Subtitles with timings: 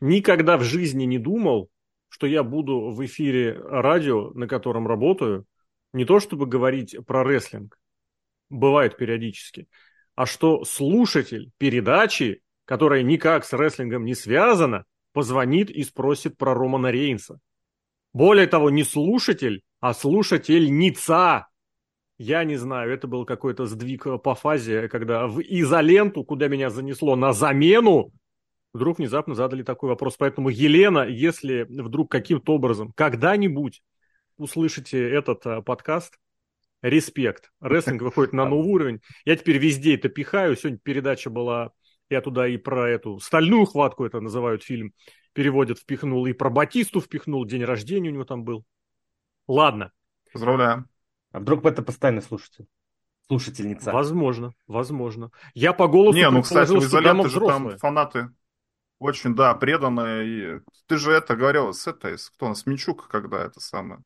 [0.00, 1.70] Никогда в жизни не думал,
[2.08, 5.46] что я буду в эфире радио, на котором работаю,
[5.92, 7.78] не то чтобы говорить про рестлинг,
[8.50, 9.68] бывает периодически,
[10.14, 16.90] а что слушатель передачи, которая никак с рестлингом не связана, позвонит и спросит про Романа
[16.90, 17.38] Рейнса.
[18.12, 21.48] Более того, не слушатель, а слушательница.
[22.18, 27.14] Я не знаю, это был какой-то сдвиг по фазе, когда в изоленту, куда меня занесло
[27.14, 28.10] на замену,
[28.76, 30.16] вдруг внезапно задали такой вопрос.
[30.16, 33.82] Поэтому, Елена, если вдруг каким-то образом когда-нибудь
[34.38, 36.18] услышите этот а, подкаст,
[36.82, 37.50] респект.
[37.60, 39.00] Рестлинг выходит на новый уровень.
[39.24, 40.56] Я теперь везде это пихаю.
[40.56, 41.72] Сегодня передача была,
[42.10, 44.92] я туда и про эту стальную хватку, это называют фильм,
[45.32, 48.64] переводят, впихнул, и про Батисту впихнул, день рождения у него там был.
[49.48, 49.92] Ладно.
[50.32, 50.86] Поздравляем.
[51.32, 52.66] А вдруг это постоянный слушатель?
[53.26, 53.92] Слушательница.
[53.92, 55.30] Возможно, возможно.
[55.54, 58.30] Я по голосу Не, ну, кстати, в изоленте же там фанаты
[58.98, 60.26] очень, да, преданные.
[60.56, 64.00] И ты же это говорил с этой, с кто у нас, Мичук, когда это самое.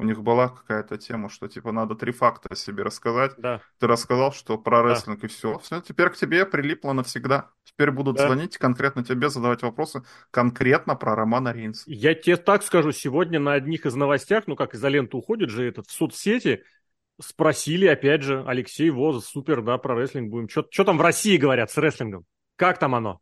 [0.00, 3.32] У них была какая-то тема, что типа надо три факта о себе рассказать.
[3.36, 3.60] Да.
[3.80, 4.90] Ты рассказал, что про Да.
[4.90, 5.58] рестлинг и все.
[5.58, 7.50] Все, теперь к тебе прилипло навсегда.
[7.64, 8.26] Теперь будут Да.
[8.26, 11.82] звонить конкретно тебе, задавать вопросы конкретно про Романа Рейнса.
[11.86, 15.88] Я тебе так скажу, сегодня на одних из новостях, ну как изолента уходит же этот,
[15.88, 16.62] в соцсети,
[17.20, 20.48] спросили, опять же, Алексей Воз, супер, да, про рестлинг будем.
[20.48, 22.24] Что там в России говорят с рестлингом?
[22.54, 23.20] Как там оно?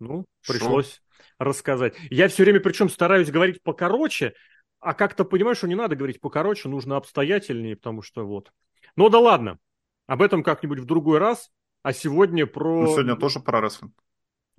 [0.00, 0.52] Ну, Шо?
[0.52, 1.02] пришлось
[1.38, 1.94] рассказать.
[2.10, 4.34] Я все время, причем, стараюсь говорить покороче,
[4.80, 8.52] а как-то понимаю, что не надо говорить покороче, нужно обстоятельнее, потому что вот.
[8.96, 9.58] Ну да ладно,
[10.06, 11.50] об этом как-нибудь в другой раз,
[11.82, 12.82] а сегодня про...
[12.82, 13.94] Ну, сегодня тоже про рестлинг.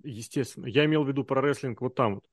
[0.04, 0.68] Естественно.
[0.68, 2.26] Я имел в виду про рестлинг вот там вот.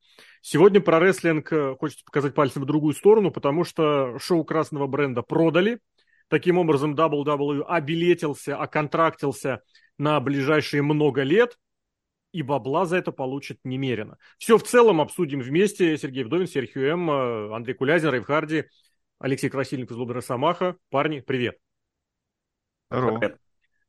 [0.43, 5.23] Сегодня про рестлинг э, хочется показать пальцем в другую сторону, потому что шоу красного бренда
[5.23, 5.81] продали.
[6.29, 9.63] Таким образом, WWE обилетился, оконтрактился
[9.99, 11.59] на ближайшие много лет,
[12.33, 14.19] и бабла за это получит немерено.
[14.39, 15.97] Все в целом обсудим вместе.
[15.97, 18.65] Сергей Вдовин, Серхио М, э, Андрей Кулязин, Рейв Харди,
[19.19, 20.77] Алексей Красильников из Лобера Самаха.
[20.91, 21.59] Парни, привет.
[22.91, 23.39] Здорово.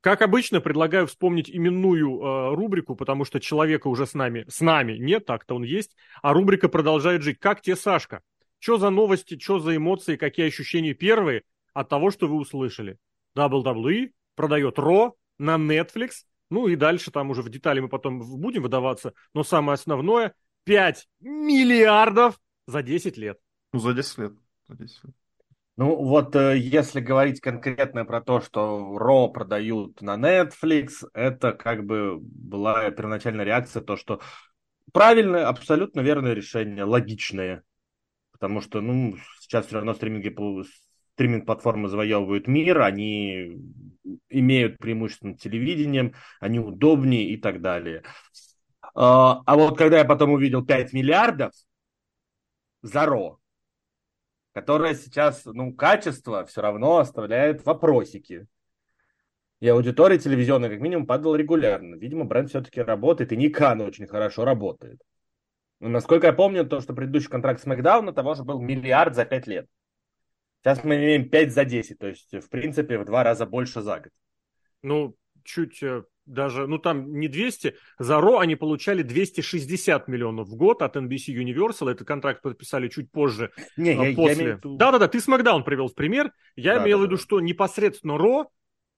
[0.03, 4.97] Как обычно, предлагаю вспомнить именную э, рубрику, потому что человека уже с нами, с нами
[4.97, 7.39] нет, так-то он есть, а рубрика продолжает жить.
[7.39, 8.21] Как тебе, Сашка?
[8.59, 11.43] Что за новости, что за эмоции, какие ощущения первые
[11.73, 12.97] от того, что вы услышали?
[13.37, 18.63] WWE продает Ро на Netflix, ну и дальше там уже в детали мы потом будем
[18.63, 20.33] выдаваться, но самое основное,
[20.65, 23.39] 5 миллиардов за 10 лет.
[23.73, 24.33] Ну, за 10 лет.
[24.67, 25.15] За 10 лет.
[25.75, 31.83] Ну вот э, если говорить конкретно про то, что Ро продают на Netflix, это как
[31.83, 34.21] бы была первоначальная реакция, то что
[34.91, 37.63] правильное, абсолютно верное решение, логичное.
[38.31, 40.29] Потому что, ну, сейчас все равно стриминги,
[41.15, 43.59] стриминг-платформы завоевывают мир, они
[44.29, 48.03] имеют преимущество над телевидением, они удобнее и так далее.
[48.95, 51.51] А а вот когда я потом увидел 5 миллиардов
[52.81, 53.39] за Ро,
[54.53, 58.45] которое сейчас, ну, качество все равно оставляет вопросики.
[59.59, 61.95] И аудитория телевизионная, как минимум, падала регулярно.
[61.95, 64.99] Видимо, бренд все-таки работает, и Никан очень хорошо работает.
[65.79, 69.25] Ну, насколько я помню, то, что предыдущий контракт с Макдауна того же был миллиард за
[69.25, 69.67] 5 лет.
[70.63, 73.99] Сейчас мы имеем 5 за 10, то есть, в принципе, в два раза больше за
[73.99, 74.11] год.
[74.81, 80.55] Ну, чуть э, даже, ну там не 200, за Ро они получали 260 миллионов в
[80.55, 84.55] год от NBC Universal, этот контракт подписали чуть позже, Не, а, я, после.
[84.63, 87.21] в Да-да-да, ты Смакдаун привел в пример, я Да, имел в да, виду, да.
[87.21, 88.49] что непосредственно Ро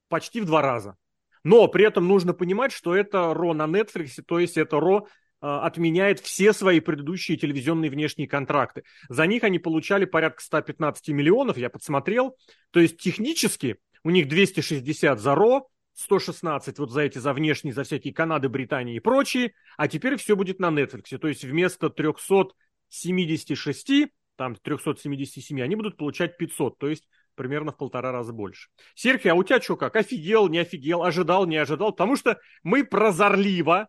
[0.08, 0.96] почти в два раза.
[1.42, 5.06] Но при этом нужно понимать, что это Ро на Netflix, то есть это Ро
[5.40, 8.84] отменяет все свои предыдущие телевизионные внешние контракты.
[9.08, 12.36] За них они получали порядка 115 миллионов, я подсмотрел.
[12.70, 17.84] То есть технически у них 260 за Ро, 116 вот за эти, за внешние, за
[17.84, 21.16] всякие Канады, Британии и прочие, а теперь все будет на Netflix.
[21.18, 28.12] То есть вместо 376, там 377, они будут получать 500, то есть примерно в полтора
[28.12, 28.68] раза больше.
[28.94, 29.96] Серхи, а у тебя что как?
[29.96, 31.92] Офигел, не офигел, ожидал, не ожидал?
[31.92, 33.88] Потому что мы прозорливо,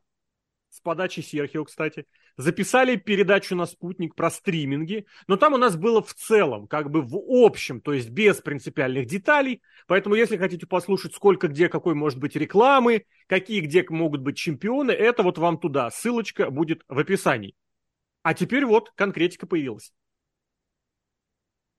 [0.70, 2.06] с подачи Серхио, кстати,
[2.38, 7.02] записали передачу на спутник про стриминги, но там у нас было в целом, как бы
[7.02, 9.62] в общем, то есть без принципиальных деталей.
[9.88, 14.92] Поэтому, если хотите послушать, сколько где какой может быть рекламы, какие где могут быть чемпионы,
[14.92, 15.90] это вот вам туда.
[15.90, 17.56] Ссылочка будет в описании.
[18.22, 19.94] А теперь вот конкретика появилась.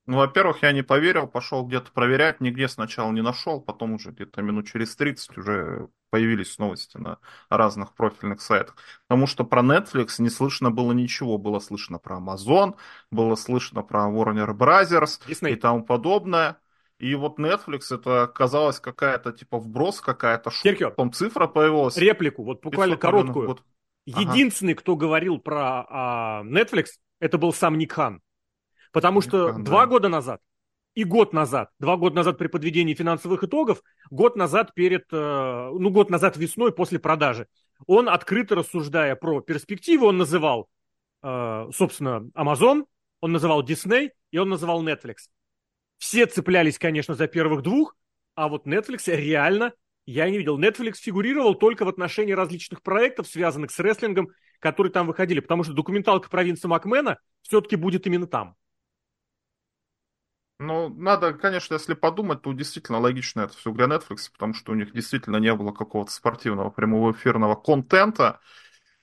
[0.06, 4.41] Ну, во-первых, я не поверил, пошел где-то проверять, нигде сначала не нашел, потом уже где-то
[4.41, 7.19] минут через 30 уже появились новости на
[7.49, 8.76] разных профильных сайтах.
[9.06, 11.38] Потому что про Netflix не слышно было ничего.
[11.38, 12.76] Было слышно про Amazon,
[13.10, 15.52] было слышно про Warner Brothers Disney.
[15.52, 16.58] и тому подобное.
[16.99, 21.96] И вот Netflix это казалось какая-то типа вброс, какая-то шутка, потом цифра появилась.
[21.96, 23.46] Реплику, вот буквально 500 миллионов в короткую.
[23.46, 23.62] год.
[24.06, 26.87] Единственный, кто говорил про а, Netflix,
[27.20, 28.20] это был сам Ник Хан.
[28.90, 29.87] Потому Ник что Хан, два да.
[29.87, 30.40] года назад
[30.94, 35.90] и год назад, два года назад при подведении финансовых итогов, год назад перед, э, ну,
[35.90, 37.46] год назад весной после продажи,
[37.87, 40.69] он открыто рассуждая про перспективы, он называл,
[41.23, 42.85] э, собственно, Amazon,
[43.20, 45.29] он называл Disney и он называл Netflix.
[45.99, 47.96] Все цеплялись, конечно, за первых двух,
[48.34, 49.73] а вот Netflix реально
[50.06, 50.58] я не видел.
[50.58, 55.75] Netflix фигурировал только в отношении различных проектов, связанных с рестлингом, которые там выходили, потому что
[55.75, 58.56] документалка про Винса Макмена все-таки будет именно там.
[60.60, 64.75] Ну, надо, конечно, если подумать, то действительно логично это все для Netflix, потому что у
[64.75, 68.40] них действительно не было какого-то спортивного прямого эфирного контента.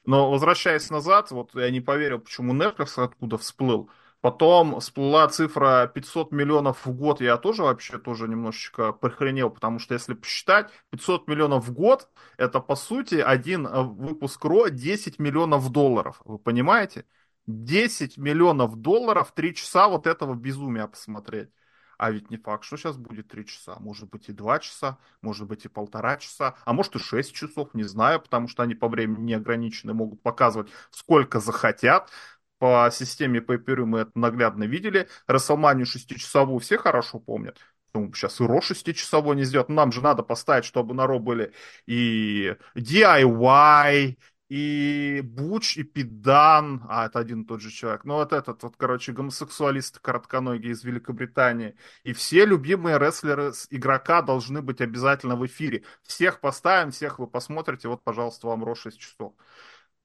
[0.06, 3.90] Но возвращаясь назад, вот я не поверил, почему Netflix откуда всплыл.
[4.22, 9.94] Потом всплыла цифра 500 миллионов в год, я тоже вообще тоже немножечко прихренел, потому что
[9.96, 15.72] если посчитать, 500 миллионов в год, это по сути один э, выпуск РО 10 миллионов
[15.72, 17.06] долларов, вы понимаете?
[17.48, 21.50] 10 миллионов долларов, 3 часа вот этого безумия посмотреть.
[21.98, 23.78] А ведь не факт, что сейчас будет 3 часа.
[23.80, 27.74] Может быть и 2 часа, может быть и полтора часа, а может и 6 часов,
[27.74, 32.10] не знаю, потому что они по времени не ограничены, могут показывать сколько захотят.
[32.58, 35.08] По системе pay мы это наглядно видели.
[35.28, 37.60] Расселманию 6-часовую все хорошо помнят.
[37.94, 39.70] Ну, сейчас и Ро 6-часовой не сделать.
[39.70, 41.54] Нам же надо поставить, чтобы на Ро были
[41.86, 44.18] и DIY,
[44.50, 48.76] и Буч, и Пидан, а это один и тот же человек, ну вот этот вот,
[48.78, 55.46] короче, гомосексуалист коротконогий из Великобритании, и все любимые рестлеры с игрока должны быть обязательно в
[55.46, 55.84] эфире.
[56.04, 59.34] Всех поставим, всех вы посмотрите, вот, пожалуйста, вам Ро 6 часов.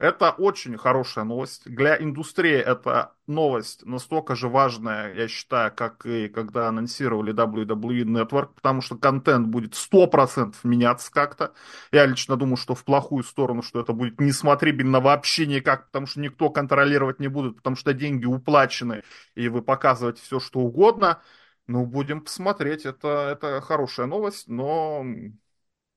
[0.00, 1.64] Это очень хорошая новость.
[1.70, 8.54] Для индустрии это новость настолько же важная, я считаю, как и когда анонсировали WWE Network,
[8.54, 11.52] потому что контент будет 100% меняться как-то.
[11.92, 16.20] Я лично думаю, что в плохую сторону, что это будет несмотрибельно вообще никак, потому что
[16.20, 19.02] никто контролировать не будет, потому что деньги уплачены,
[19.34, 21.20] и вы показываете все, что угодно.
[21.66, 22.86] Ну, будем посмотреть.
[22.86, 25.04] Это, это хорошая новость, но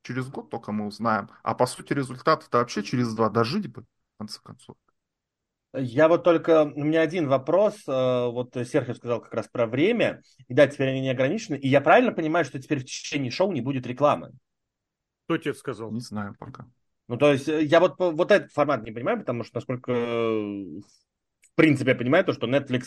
[0.03, 1.29] через год только мы узнаем.
[1.41, 3.85] А по сути результат это вообще через два дожить бы,
[4.15, 4.75] в конце концов.
[5.75, 10.21] Я вот только, у меня один вопрос, э, вот Серхио сказал как раз про время,
[10.47, 13.51] и да, теперь они не ограничены, и я правильно понимаю, что теперь в течение шоу
[13.51, 14.31] не будет рекламы?
[15.25, 15.91] Кто тебе сказал?
[15.91, 16.67] Не знаю пока.
[17.07, 20.81] Ну, то есть, э, я вот, вот этот формат не понимаю, потому что, насколько, э,
[21.53, 22.83] в принципе, я понимаю то, что Netflix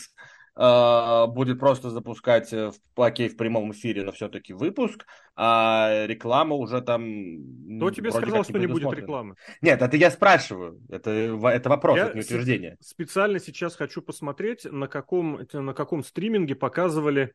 [0.57, 5.05] будет просто запускать в окей в прямом эфире, но все-таки выпуск,
[5.35, 7.77] а реклама уже там...
[7.77, 9.35] Кто тебе сказал, что не будет рекламы?
[9.61, 10.81] Нет, это я спрашиваю.
[10.89, 12.77] Это, это вопрос, я это не утверждение.
[12.81, 17.33] специально сейчас хочу посмотреть, на каком, на каком стриминге показывали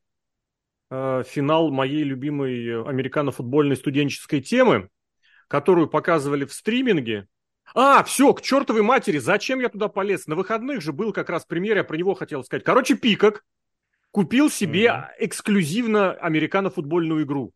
[0.91, 4.89] э, финал моей любимой американо-футбольной студенческой темы,
[5.47, 7.29] которую показывали в стриминге
[7.75, 10.27] а, все, к чертовой матери, зачем я туда полез?
[10.27, 12.65] На выходных же был как раз премьер, я про него хотел сказать.
[12.65, 13.45] Короче, Пикок
[14.11, 15.07] купил себе mm-hmm.
[15.21, 17.53] эксклюзивно американо-футбольную игру.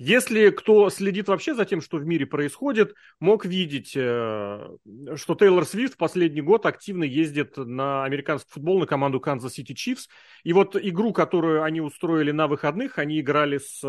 [0.00, 4.76] Если кто следит вообще за тем, что в мире происходит, мог видеть, э,
[5.16, 9.74] что Тейлор Свифт в последний год активно ездит на американский футбол, на команду Kansas City
[9.74, 10.06] Chiefs.
[10.44, 13.80] И вот игру, которую они устроили на выходных, они играли с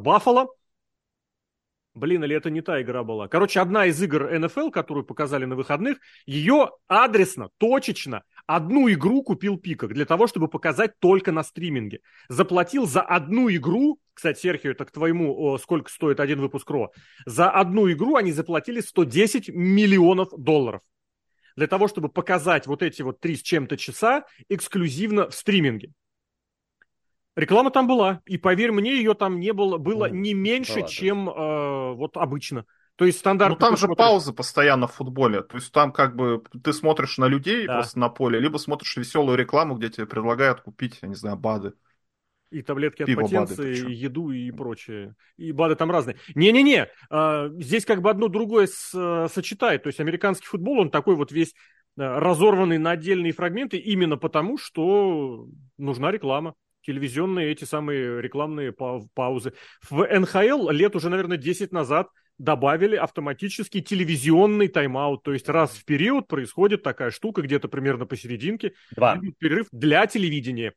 [0.00, 0.48] Баффало.
[1.94, 3.28] Блин, или это не та игра была?
[3.28, 9.58] Короче, одна из игр НФЛ, которую показали на выходных, ее адресно, точечно, одну игру купил
[9.58, 12.00] Пикок для того, чтобы показать только на стриминге.
[12.30, 16.92] Заплатил за одну игру, кстати, Серхио, это к твоему, сколько стоит один выпуск РО,
[17.26, 20.80] за одну игру они заплатили 110 миллионов долларов.
[21.56, 25.92] Для того, чтобы показать вот эти вот три с чем-то часа эксклюзивно в стриминге.
[27.34, 30.86] Реклама там была, и поверь мне, ее там не было, было ну, не меньше, да
[30.86, 32.66] чем э, вот обычно.
[32.96, 33.54] То есть стандарт.
[33.54, 33.98] Ну там же смотришь...
[33.98, 35.42] паузы постоянно в футболе.
[35.42, 37.76] То есть там как бы ты смотришь на людей да.
[37.76, 41.72] просто на поле, либо смотришь веселую рекламу, где тебе предлагают купить, я не знаю, БАДы.
[42.50, 45.14] И таблетки Пиво, от потенции, и еду и прочее.
[45.38, 46.18] И БАДы там разные.
[46.34, 49.84] Не-не-не, а, здесь как бы одно другое с, сочетает.
[49.84, 51.54] То есть американский футбол, он такой вот весь
[51.96, 55.46] разорванный на отдельные фрагменты именно потому, что
[55.78, 59.52] нужна реклама телевизионные эти самые рекламные паузы.
[59.88, 62.08] В НХЛ лет уже, наверное, 10 назад
[62.38, 65.22] добавили автоматический телевизионный тайм-аут.
[65.22, 68.72] То есть раз в период происходит такая штука, где-то примерно посерединке.
[68.96, 69.20] Два.
[69.38, 70.74] Перерыв для телевидения.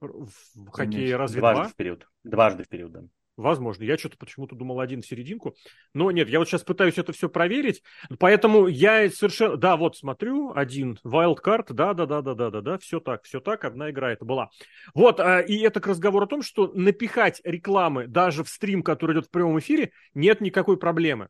[0.00, 1.70] В хоккее разве Дважды два?
[1.70, 2.08] в период.
[2.24, 3.02] Дважды в период, да.
[3.36, 3.82] Возможно.
[3.82, 5.56] Я что-то почему-то думал один в серединку.
[5.92, 7.82] Но нет, я вот сейчас пытаюсь это все проверить.
[8.18, 9.56] Поэтому я совершенно...
[9.56, 14.50] Да, вот смотрю, один wildcard, да-да-да-да-да-да-да, все так, все так, одна игра это была.
[14.94, 19.14] Вот, а, и это к разговору о том, что напихать рекламы даже в стрим, который
[19.14, 21.28] идет в прямом эфире, нет никакой проблемы.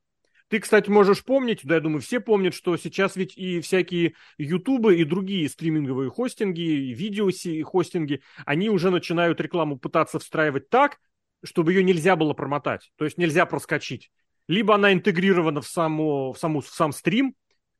[0.49, 4.97] Ты, кстати, можешь помнить, да, я думаю, все помнят, что сейчас ведь и всякие ютубы
[4.97, 7.31] и другие стриминговые хостинги, и видео
[7.65, 10.99] хостинги, они уже начинают рекламу пытаться встраивать так,
[11.45, 14.11] чтобы ее нельзя было промотать, то есть нельзя проскочить.
[14.49, 17.35] Либо она интегрирована в, саму, в, саму, в сам стрим,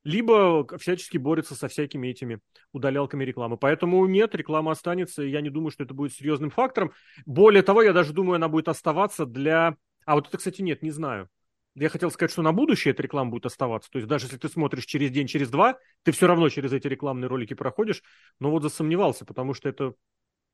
[0.05, 2.41] либо всячески борется со всякими этими
[2.73, 3.57] удалялками рекламы.
[3.57, 6.93] Поэтому нет, реклама останется, и я не думаю, что это будет серьезным фактором.
[7.27, 9.77] Более того, я даже думаю, она будет оставаться для...
[10.05, 11.29] А вот это, кстати, нет, не знаю.
[11.75, 13.91] Я хотел сказать, что на будущее эта реклама будет оставаться.
[13.91, 16.87] То есть даже если ты смотришь через день, через два, ты все равно через эти
[16.87, 18.03] рекламные ролики проходишь.
[18.39, 19.95] Но вот засомневался, потому что это,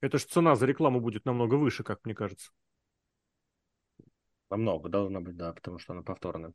[0.00, 2.50] это же цена за рекламу будет намного выше, как мне кажется.
[4.50, 6.52] Намного должно быть, да, потому что она повторная.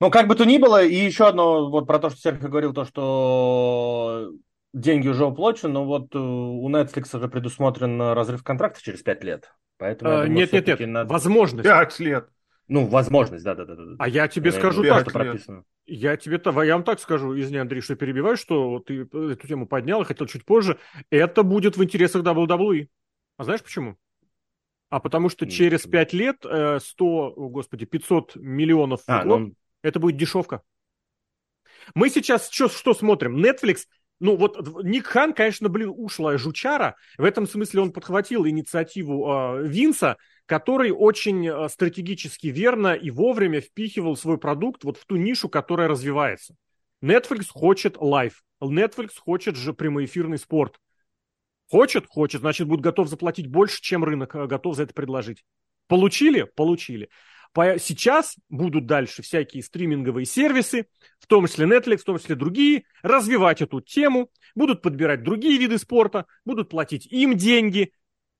[0.00, 2.72] Ну, как бы то ни было, и еще одно, вот про то, что Серхио говорил,
[2.72, 4.32] то, что
[4.72, 9.52] деньги уже уплачены, но вот э, у Netflix уже предусмотрен разрыв контракта через пять лет.
[9.76, 11.12] Поэтому, а, думаю, нет, нет, нет, надо...
[11.12, 11.68] возможность.
[11.68, 12.28] Пять лет.
[12.68, 13.74] Ну, возможность, да-да-да.
[13.98, 15.64] А я тебе я скажу так, прописано.
[15.86, 20.02] Я тебе я вам так скажу, извини, Андрей, что перебиваю, что ты эту тему поднял
[20.02, 20.78] и хотел чуть позже.
[21.10, 22.88] Это будет в интересах WWE.
[23.38, 23.96] А знаешь почему?
[24.90, 29.54] А потому что через пять лет 100, э, господи, 500 миллионов в а, год ну,
[29.82, 30.62] это будет дешевка.
[31.94, 33.36] Мы сейчас что, что смотрим?
[33.36, 33.84] Netflix
[34.20, 36.96] ну вот Ник Хан, конечно, блин, ушлая жучара.
[37.18, 40.16] В этом смысле он подхватил инициативу э, Винса,
[40.46, 45.88] который очень э, стратегически верно и вовремя впихивал свой продукт вот в ту нишу, которая
[45.88, 46.56] развивается.
[47.02, 48.42] Netflix хочет live.
[48.60, 50.80] Netflix хочет же прямоэфирный спорт.
[51.68, 52.06] Хочет?
[52.06, 52.40] Хочет.
[52.40, 55.44] Значит, будет готов заплатить больше, чем рынок э, готов за это предложить.
[55.86, 56.44] Получили?
[56.54, 57.08] Получили.
[57.54, 60.86] Сейчас будут дальше всякие стриминговые сервисы,
[61.18, 65.78] в том числе Netflix, в том числе другие, развивать эту тему, будут подбирать другие виды
[65.78, 67.92] спорта, будут платить им деньги.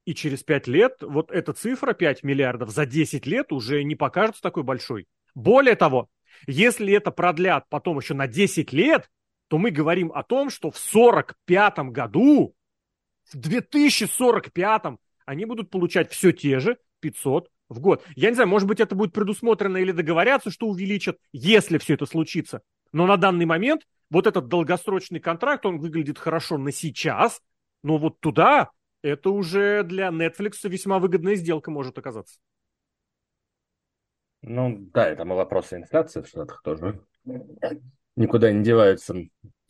[0.05, 4.41] И через 5 лет вот эта цифра 5 миллиардов за 10 лет уже не покажется
[4.41, 5.07] такой большой.
[5.35, 6.09] Более того,
[6.47, 9.11] если это продлят потом еще на 10 лет,
[9.49, 12.55] то мы говорим о том, что в 45 году,
[13.33, 14.83] в 2045
[15.27, 18.05] они будут получать все те же 500 в год.
[18.17, 22.07] Я не знаю, может быть, это будет предусмотрено или договорятся, что увеличат, если все это
[22.07, 22.63] случится.
[22.93, 27.43] Но на данный момент вот этот долгосрочный контракт, он выглядит хорошо на сейчас,
[27.83, 28.71] но вот туда
[29.03, 32.39] это уже для Netflix весьма выгодная сделка может оказаться.
[34.41, 37.05] Ну да, это мы вопросы инфляции в Штатах тоже
[38.19, 39.15] никуда не деваются.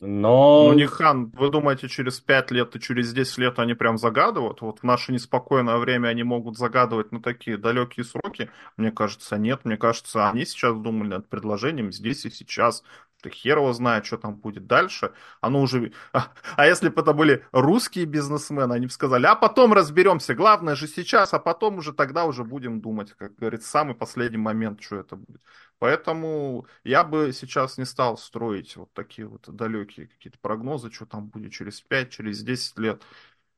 [0.01, 0.69] Но...
[0.69, 4.61] Ну, не хан, вы думаете, через 5 лет и через 10 лет они прям загадывают?
[4.61, 8.49] Вот в наше неспокойное время они могут загадывать на такие далекие сроки?
[8.77, 9.65] Мне кажется, нет.
[9.65, 12.83] Мне кажется, они сейчас думали над предложением здесь и сейчас.
[13.21, 15.13] Ты хер его знает, что там будет дальше.
[15.41, 15.91] Оно уже...
[16.13, 20.33] А, а если бы это были русские бизнесмены, они бы сказали, а потом разберемся.
[20.33, 24.81] Главное же сейчас, а потом уже тогда уже будем думать, как говорится, самый последний момент,
[24.81, 25.41] что это будет.
[25.77, 31.27] Поэтому я бы сейчас не стал строить вот такие вот далекие какие-то прогнозы, что там
[31.27, 33.03] будет через 5, через 10 лет.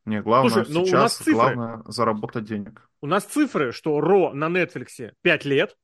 [0.06, 1.34] Мне главное Слушай, ну, сейчас, у нас цифры.
[1.34, 2.90] главное заработать денег.
[3.02, 5.78] У нас цифры, что Ро на Netflix 5 лет,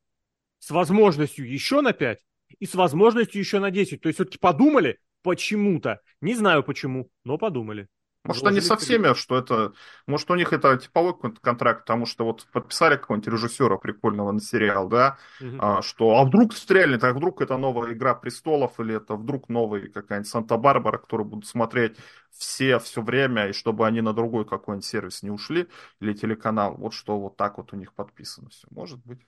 [0.60, 2.20] с возможностью еще на 5
[2.60, 4.02] и с возможностью еще на 10.
[4.02, 6.02] То есть все-таки подумали почему-то.
[6.22, 7.88] Не знаю почему, но подумали.
[8.28, 9.74] Может, они со всеми, что это...
[10.06, 14.90] Может, у них это типовой контракт, потому что вот подписали какого-нибудь режиссера прикольного на сериал,
[14.90, 15.58] да, угу.
[15.60, 19.90] а, что а вдруг стрельнет, а вдруг это новая «Игра престолов» или это вдруг новый
[19.90, 21.98] какая-нибудь «Санта-Барбара», которую будут смотреть
[22.32, 25.68] все все время, и чтобы они на другой какой-нибудь сервис не ушли,
[26.02, 26.76] или телеканал.
[26.76, 28.68] Вот что вот так вот у них подписано все.
[28.72, 29.20] Может быть.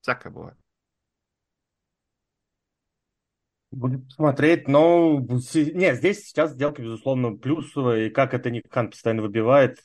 [0.00, 0.56] Всякое бывает.
[3.70, 9.78] Будем смотреть, но не, здесь сейчас сделка, безусловно, плюсовая, и как это Хан постоянно выбивает.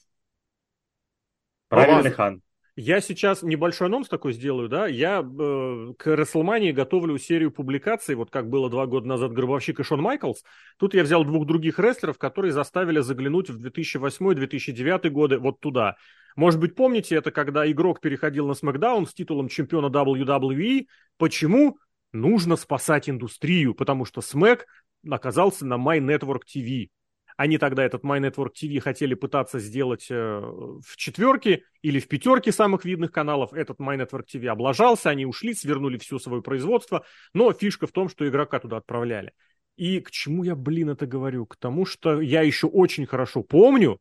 [1.68, 2.42] Правильный Хан.
[2.77, 4.86] Я сейчас небольшой анонс такой сделаю, да.
[4.86, 9.84] Я э, к WrestleMania готовлю серию публикаций, вот как было два года назад Гробовщик и
[9.84, 10.44] Шон Майклс.
[10.77, 15.96] Тут я взял двух других рестлеров, которые заставили заглянуть в 2008-2009 годы вот туда.
[16.36, 20.88] Может быть, помните, это когда игрок переходил на SmackDown с титулом чемпиона WWE.
[21.18, 21.77] Почему?
[22.15, 24.65] Нужно спасать индустрию, потому что СМЭК
[25.10, 26.89] оказался на My Network TV.
[27.38, 32.51] Они тогда этот My Network TV хотели пытаться сделать э, в четверке или в пятерке
[32.51, 33.53] самых видных каналов.
[33.53, 37.05] Этот My Network TV облажался, они ушли, свернули все свое производство.
[37.34, 39.34] Но фишка в том, что игрока туда отправляли.
[39.75, 41.45] И к чему я, блин, это говорю?
[41.45, 44.00] К тому, что я еще очень хорошо помню,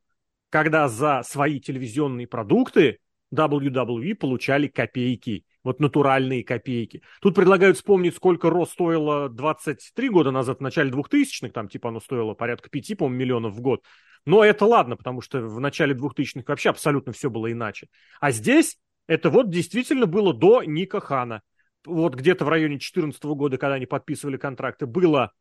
[0.50, 3.00] когда за свои телевизионные продукты
[3.34, 7.02] WWE получали копейки вот натуральные копейки.
[7.20, 12.00] Тут предлагают вспомнить, сколько РО стоило 23 года назад, в начале 2000-х, там типа оно
[12.00, 13.82] стоило порядка 5, по миллионов в год.
[14.26, 17.88] Но это ладно, потому что в начале 2000-х вообще абсолютно все было иначе.
[18.20, 21.42] А здесь это вот действительно было до Ника Хана.
[21.86, 25.32] вот где-то в районе 2014 года, когда они подписывали контракты, было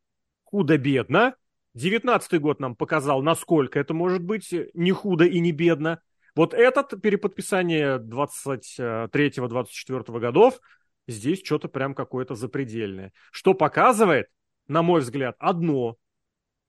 [0.43, 1.35] худо-бедно.
[1.75, 6.01] 19 год нам показал, насколько это может быть не худо и не бедно.
[6.35, 10.59] Вот этот переподписание 23-24 годов,
[11.07, 13.11] здесь что-то прям какое-то запредельное.
[13.31, 14.27] Что показывает,
[14.67, 15.97] на мой взгляд, одно.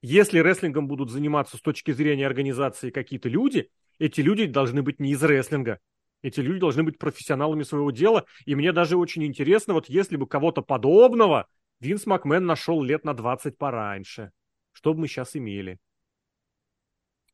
[0.02, 5.12] Если рестлингом будут заниматься с точки зрения организации какие-то люди, эти люди должны быть не
[5.12, 5.78] из рестлинга.
[6.20, 8.26] Эти люди должны быть профессионалами своего дела.
[8.44, 11.46] И мне даже очень интересно, вот если бы кого-то подобного
[11.80, 14.32] Винс Макмен нашел лет на 20 пораньше,
[14.72, 15.78] что бы мы сейчас имели?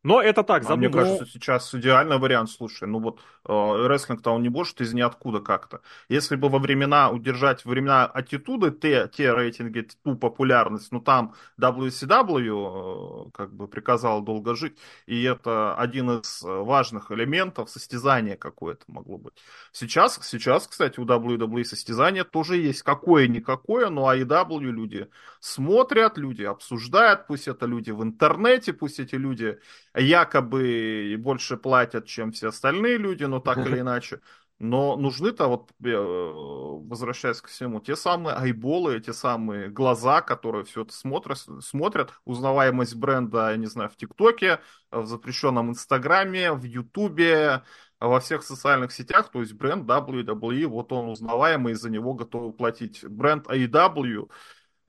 [0.02, 4.42] Но это так, а мне кажется, сейчас идеальный вариант, слушай, ну вот э, рестлинг-то он
[4.42, 5.82] не может из ниоткуда как-то.
[6.08, 13.26] Если бы во времена, удержать времена аттитуды, те, те рейтинги, ту популярность, ну там WCW
[13.26, 19.18] э, как бы приказал долго жить, и это один из важных элементов состязания какое-то могло
[19.18, 19.34] быть.
[19.70, 25.08] Сейчас, сейчас, кстати, у WWE состязание тоже есть какое-никакое, но AEW люди
[25.40, 29.58] смотрят, люди обсуждают, пусть это люди в интернете, пусть эти люди
[29.94, 34.20] якобы больше платят, чем все остальные люди, но так или иначе.
[34.60, 40.82] Но нужны-то, вот э, возвращаясь к всему, те самые айболы, те самые глаза, которые все
[40.82, 47.62] это смотрят, смотрят, узнаваемость бренда, я не знаю, в ТикТоке, в запрещенном Инстаграме, в Ютубе,
[48.00, 53.02] во всех социальных сетях, то есть бренд WWE, вот он узнаваемый, за него готовы платить.
[53.04, 54.30] Бренд AEW,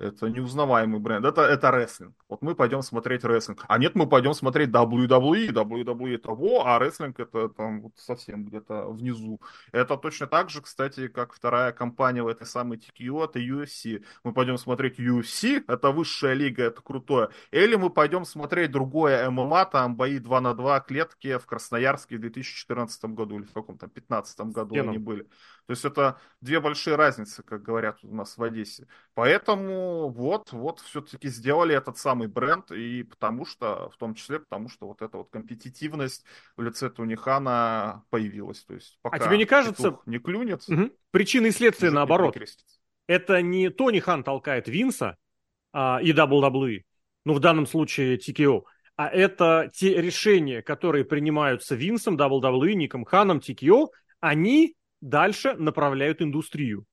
[0.02, 1.26] это неузнаваемый бренд.
[1.26, 2.16] Это, это рестлинг.
[2.28, 3.64] Вот мы пойдем смотреть рестлинг.
[3.68, 5.50] А нет, мы пойдем смотреть WWE.
[5.52, 9.40] WWE того, а рестлинг это там вот совсем где-то внизу.
[9.72, 14.04] Это точно так же, кстати, как вторая компания в этой самой TKO, это UFC.
[14.24, 17.30] Мы пойдем смотреть UFC, это высшая лига, это крутое.
[17.52, 22.22] Или мы пойдем смотреть другое ММА, там бои 2 на 2 клетки в Красноярске в
[22.22, 25.28] 2014 году или в каком-то 2015 году они были.
[25.68, 28.88] То есть это две большие разницы, как говорят у нас в Одессе.
[29.14, 34.70] Поэтому вот, вот все-таки сделали этот самый бренд, и потому что, в том числе потому
[34.70, 36.26] что вот эта вот компетитивность
[36.58, 38.64] в лице Тунихана появилась.
[38.64, 40.00] То есть пока а тебе не кажется...
[40.06, 40.64] не клюнет...
[40.68, 40.92] Угу.
[41.12, 42.36] Причины и следствия наоборот.
[43.08, 45.18] Это не Тони Хан толкает Винса
[45.74, 46.84] а, и WWE,
[47.26, 48.64] ну в данном случае TKO,
[48.96, 53.88] а это те решения, которые принимаются Винсом, WWE, Ником Ханом, TKO,
[54.20, 56.86] они дальше направляют индустрию.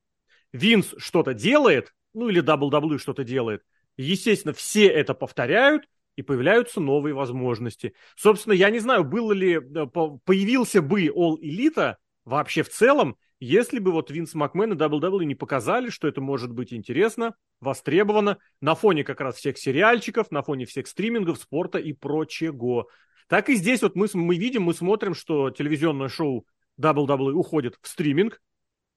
[0.53, 3.63] Винс что-то делает, ну или WWE что-то делает.
[3.97, 5.85] Естественно, все это повторяют,
[6.19, 7.95] и появляются новые возможности.
[8.17, 9.87] Собственно, я не знаю, было ли, э,
[10.25, 11.95] появился бы All Elite
[12.25, 16.53] вообще в целом, если бы вот Винс Макмен и WWE не показали, что это может
[16.53, 21.93] быть интересно, востребовано, на фоне как раз всех сериальчиков, на фоне всех стримингов, спорта и
[21.93, 22.87] прочего.
[23.29, 26.47] Так и здесь вот мы, мы видим, мы смотрим, что телевизионное шоу
[26.81, 28.41] WWE уходит в стриминг.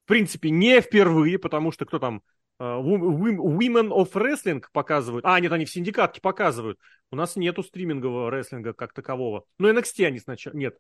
[0.06, 2.22] В принципе, не впервые, потому что кто там
[2.62, 5.26] Uh, Women of Wrestling показывают.
[5.26, 6.78] А, нет, они в синдикатке показывают.
[7.10, 9.46] У нас нету стримингового рестлинга как такового.
[9.58, 10.56] Но NXT они сначала...
[10.56, 10.78] Нет.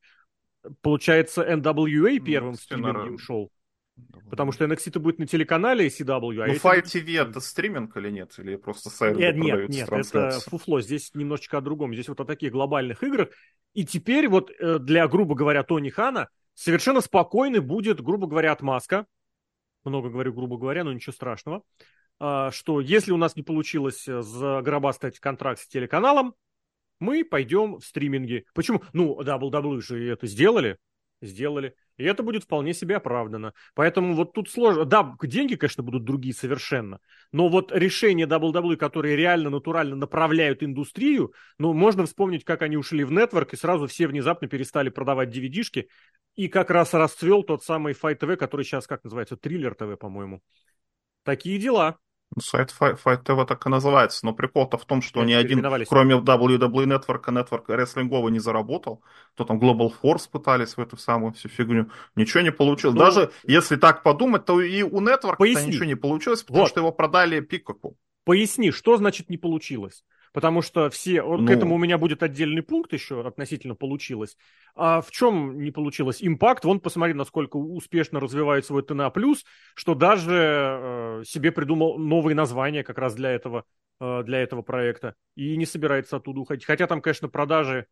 [0.82, 3.52] Получается, NWA первым NXT стриминговым шоу.
[4.30, 6.44] Потому что NXT-то будет на телеканале CW.
[6.44, 8.38] А ну, Fight TV это стриминг или нет?
[8.38, 10.82] Или просто сайт Нет, нет, нет, это фуфло.
[10.82, 11.94] Здесь немножечко о другом.
[11.94, 13.30] Здесь вот о таких глобальных играх.
[13.74, 16.30] И теперь вот э, для, грубо говоря, Тони Хана
[16.62, 19.08] совершенно спокойный будет, грубо говоря, отмазка.
[19.84, 21.64] Много говорю, грубо говоря, но ничего страшного.
[22.20, 26.36] А, что если у нас не получилось э, загробастать контракт с телеканалом,
[27.00, 28.46] мы пойдем в стриминги.
[28.54, 28.84] Почему?
[28.94, 30.78] Ну, WWE же это сделали.
[31.22, 31.76] Сделали.
[31.98, 33.54] И это будет вполне себе оправдано.
[33.76, 34.86] Поэтому вот тут сложно.
[34.86, 37.00] Да, деньги, конечно, будут другие совершенно.
[37.32, 43.04] Но вот решения WWE, которые реально натурально направляют индустрию, ну, можно вспомнить, как они ушли
[43.04, 45.90] в нетворк, и сразу все внезапно перестали продавать DVD-шки.
[46.36, 50.42] И как раз расцвел тот самый Fight TV, который сейчас, как называется, Триллер ТВ, по-моему.
[51.24, 52.00] Такие дела.
[52.40, 56.86] Сайт Fight, TV так и называется, но прикол-то в том, что ни один, кроме WWE
[56.86, 59.04] Network, Network рестлинговый не заработал,
[59.36, 62.96] то там Global Force пытались в эту самую всю фигню, ничего не получилось.
[62.96, 66.70] Ну, Даже если так подумать, то и у Network ничего не получилось, потому вот.
[66.70, 67.98] что его продали Пикаку.
[68.24, 70.04] Поясни, что значит не получилось?
[70.34, 71.24] Потому что все...
[71.24, 71.46] Ну...
[71.46, 74.38] К этому у меня будет отдельный пункт еще относительно получилось.
[74.76, 76.18] А в чем не получилось?
[76.22, 79.12] Импакт, вон посмотри, насколько успешно развивает свой ТНА+,
[79.76, 83.66] что даже э, себе придумал новые названия как раз для этого,
[84.00, 86.66] э, для этого проекта и не собирается оттуда уходить.
[86.66, 87.88] Хотя там, конечно, продажи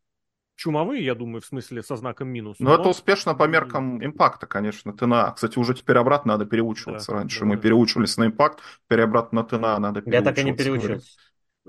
[0.60, 2.58] чумовые, я думаю, в смысле со знаком минус.
[2.60, 2.76] Но, но...
[2.76, 5.32] это успешно по меркам импакта, конечно, ТНА.
[5.32, 7.12] Кстати, уже теперь обратно надо переучиваться.
[7.12, 7.62] Да, Раньше да, мы да.
[7.62, 10.30] переучивались на импакт, теперь обратно на ТНА надо переучиваться.
[10.30, 11.10] Я так и не переучился.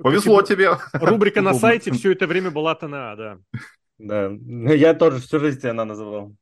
[0.02, 0.70] Повезло тебе.
[0.92, 3.38] Рубрика на сайте все это время была ТНА, да.
[3.98, 4.30] Да,
[4.74, 6.34] я тоже всю жизнь она называл.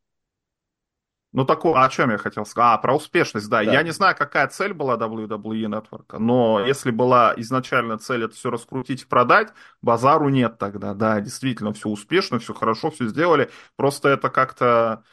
[1.32, 2.78] Ну, такого, о чем я хотел сказать?
[2.78, 3.62] А, про успешность, да.
[3.62, 3.70] да.
[3.70, 8.50] Я не знаю, какая цель была WWE Network, но если была изначально цель это все
[8.50, 9.48] раскрутить и продать,
[9.82, 13.50] базару нет тогда, да, действительно, все успешно, все хорошо, все сделали.
[13.76, 15.04] Просто это как-то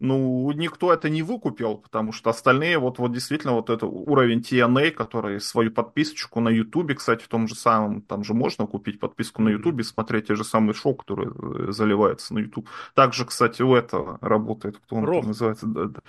[0.00, 4.92] ну, никто это не выкупил, потому что остальные, вот, вот действительно, вот это уровень TNA,
[4.92, 9.42] который свою подписочку на Ютубе, кстати, в том же самом, там же можно купить подписку
[9.42, 12.66] на Ютубе, смотреть те же самые шоу, которые э, заливаются на Ютуб.
[12.94, 15.26] Также, кстати, у этого работает, кто он Рох.
[15.26, 16.00] называется, да, да.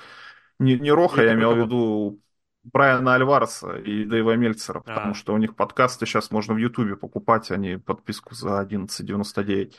[0.57, 2.21] Не, не Роха, я имел в виду
[2.63, 5.15] Брайана Альвареса и Дэйва Мельцера, потому а.
[5.15, 9.73] что у них подкасты сейчас можно в Ютубе покупать, а не подписку за 11,99.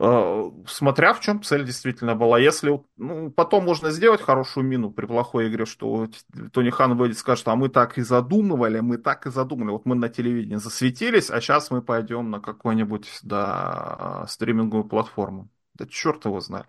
[0.00, 2.38] Э, смотря в чем цель действительно была.
[2.38, 6.08] Если ну, потом можно сделать хорошую мину при плохой игре, что
[6.52, 9.70] Тони Хан выйдет и скажет, а мы так и задумывали, мы так и задумали.
[9.70, 15.50] Вот мы на телевидении засветились, а сейчас мы пойдем на какую-нибудь да, стриминговую платформу.
[15.74, 16.66] Да черт его знает.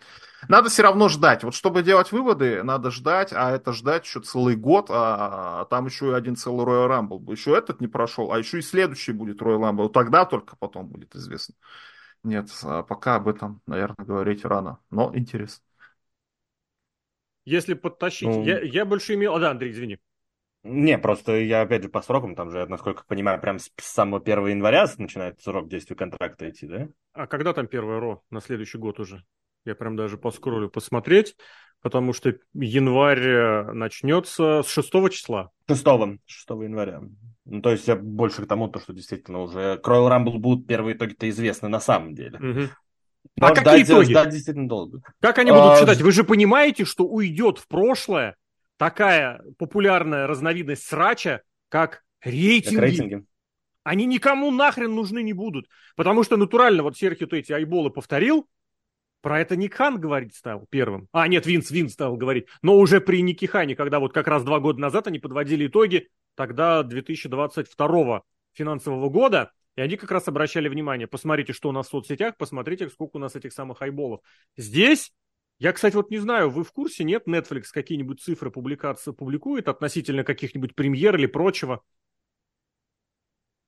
[0.47, 1.43] Надо все равно ждать.
[1.43, 5.87] Вот чтобы делать выводы, надо ждать, а это ждать еще целый год, а, а там
[5.87, 7.31] еще и один целый Royal Rumble.
[7.31, 9.89] Еще этот не прошел, а еще и следующий будет Royal Rumble.
[9.89, 11.55] Тогда только потом будет известно.
[12.23, 15.63] Нет, а пока об этом, наверное, говорить рано, но интересно.
[17.45, 18.27] Если подтащить...
[18.27, 18.43] Ну...
[18.43, 19.35] Я, я больше имел...
[19.35, 19.99] А, да, Андрей, извини.
[20.63, 24.47] Не, просто я опять же по срокам, там же, насколько понимаю, прям с самого 1
[24.47, 26.89] января начинает срок действия контракта идти, да?
[27.13, 28.23] А когда там первое РО?
[28.29, 29.23] На следующий год уже?
[29.63, 31.37] Я прям даже поскролю посмотреть,
[31.81, 35.51] потому что январь э, начнется с 6 числа.
[35.67, 35.83] 6,
[36.25, 37.01] 6 января.
[37.45, 40.95] Ну, то есть я больше к тому, то, что действительно уже Royal Rumble будут первые
[40.95, 42.37] итоги-то известны на самом деле.
[42.37, 42.69] Угу.
[43.37, 44.11] Но а какие итоги?
[44.11, 45.01] Ждать действительно долго.
[45.19, 45.79] Как они будут а...
[45.79, 46.01] считать?
[46.01, 48.35] Вы же понимаете, что уйдет в прошлое
[48.77, 52.75] такая популярная разновидность срача, как рейтинги.
[52.75, 53.25] Как рейтинги.
[53.83, 55.67] Они никому нахрен нужны не будут.
[55.95, 58.47] Потому что натурально, вот Серхио эти айболы повторил,
[59.21, 61.07] про это Ник Хан говорить стал первым.
[61.11, 62.47] А, нет, Винс, Винс стал говорить.
[62.61, 66.07] Но уже при Нике Хане, когда вот как раз два года назад они подводили итоги,
[66.35, 68.21] тогда 2022
[68.53, 72.89] финансового года, и они как раз обращали внимание, посмотрите, что у нас в соцсетях, посмотрите,
[72.89, 74.21] сколько у нас этих самых айболов.
[74.57, 75.11] Здесь,
[75.59, 80.23] я, кстати, вот не знаю, вы в курсе, нет, Netflix какие-нибудь цифры публикации публикует относительно
[80.23, 81.81] каких-нибудь премьер или прочего?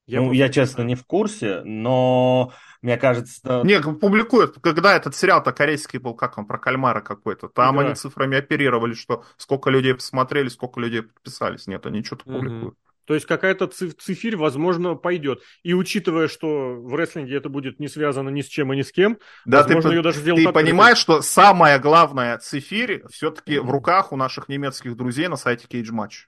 [0.06, 3.62] Я ну, я, честно, не в курсе, но мне кажется...
[3.64, 7.82] Не, публикуют, когда этот сериал-то корейский был, как он, про кальмара какой-то, там да.
[7.82, 11.68] они цифрами оперировали, что сколько людей посмотрели, сколько людей подписались.
[11.68, 12.38] Нет, они что-то угу.
[12.38, 12.74] публикуют.
[13.04, 15.42] То есть какая-то цифирь, возможно, пойдет.
[15.62, 18.92] И учитывая, что в рестлинге это будет не связано ни с чем и ни с
[18.92, 20.70] кем, да, возможно, ты, ее даже сделать Ты открытой.
[20.70, 25.90] понимаешь, что самая главная цифирь все-таки в руках у наших немецких друзей на сайте Cage
[25.90, 26.26] Match.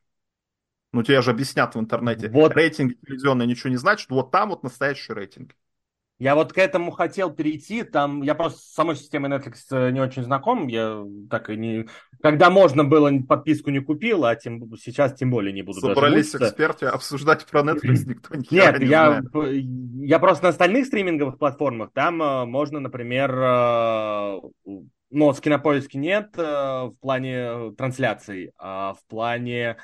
[0.94, 2.28] Ну, тебе же объяснят в интернете.
[2.28, 2.54] Вот.
[2.54, 4.09] Рейтинги телевизионные ничего не значит.
[4.11, 5.57] Вот там вот настоящий рейтинг.
[6.20, 10.00] Я вот к этому хотел перейти, там, я просто с самой системой Netflix э, не
[10.00, 11.88] очень знаком, я так и не...
[12.22, 16.44] Когда можно было, подписку не купил, а тем, сейчас тем более не буду Собрались даже
[16.44, 19.64] эксперты обсуждать про Netflix, никто не Нет, не я, знает.
[20.04, 24.40] я просто на остальных стриминговых платформах, там э, можно, например, э,
[25.11, 29.78] ну, с кинопоиски нет в плане трансляций, а в плане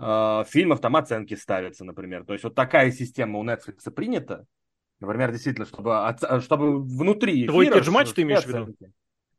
[0.00, 2.24] фильмов там оценки ставятся, например.
[2.24, 4.46] То есть вот такая система у Netflix принята,
[5.00, 7.80] Например, действительно, чтобы, от, чтобы внутри Твой эфира...
[7.80, 8.74] Твой матч ты имеешь в виду?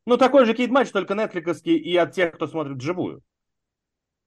[0.04, 3.22] Ну, такой же кейт-матч, только нетфликовский и от тех, кто смотрит вживую.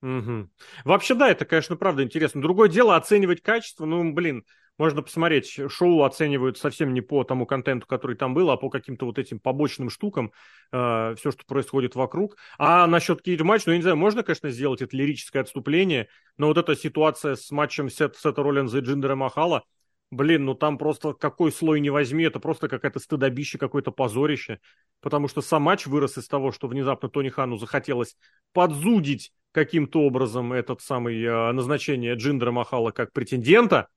[0.01, 0.49] Угу.
[0.85, 2.41] Вообще, да, это, конечно, правда интересно.
[2.41, 3.85] Другое дело оценивать качество.
[3.85, 4.45] Ну, блин,
[4.77, 9.05] можно посмотреть, шоу оценивают совсем не по тому контенту, который там был, а по каким-то
[9.05, 10.31] вот этим побочным штукам,
[10.71, 12.37] э, все, что происходит вокруг.
[12.57, 16.07] А насчет кейдж матч, ну, я не знаю, можно, конечно, сделать это лирическое отступление,
[16.37, 19.63] но вот эта ситуация с матчем Сет, Сета Роллинза и Джиндера Махала–
[20.11, 24.59] Блин, ну там просто какой слой не возьми, это просто какая-то стыдобище, какое-то позорище.
[25.01, 28.15] Потому что сам матч вырос из того, что внезапно Тони Хану захотелось
[28.53, 33.89] подзудить каким-то образом этот самый э, назначение Джиндера Махала как претендента.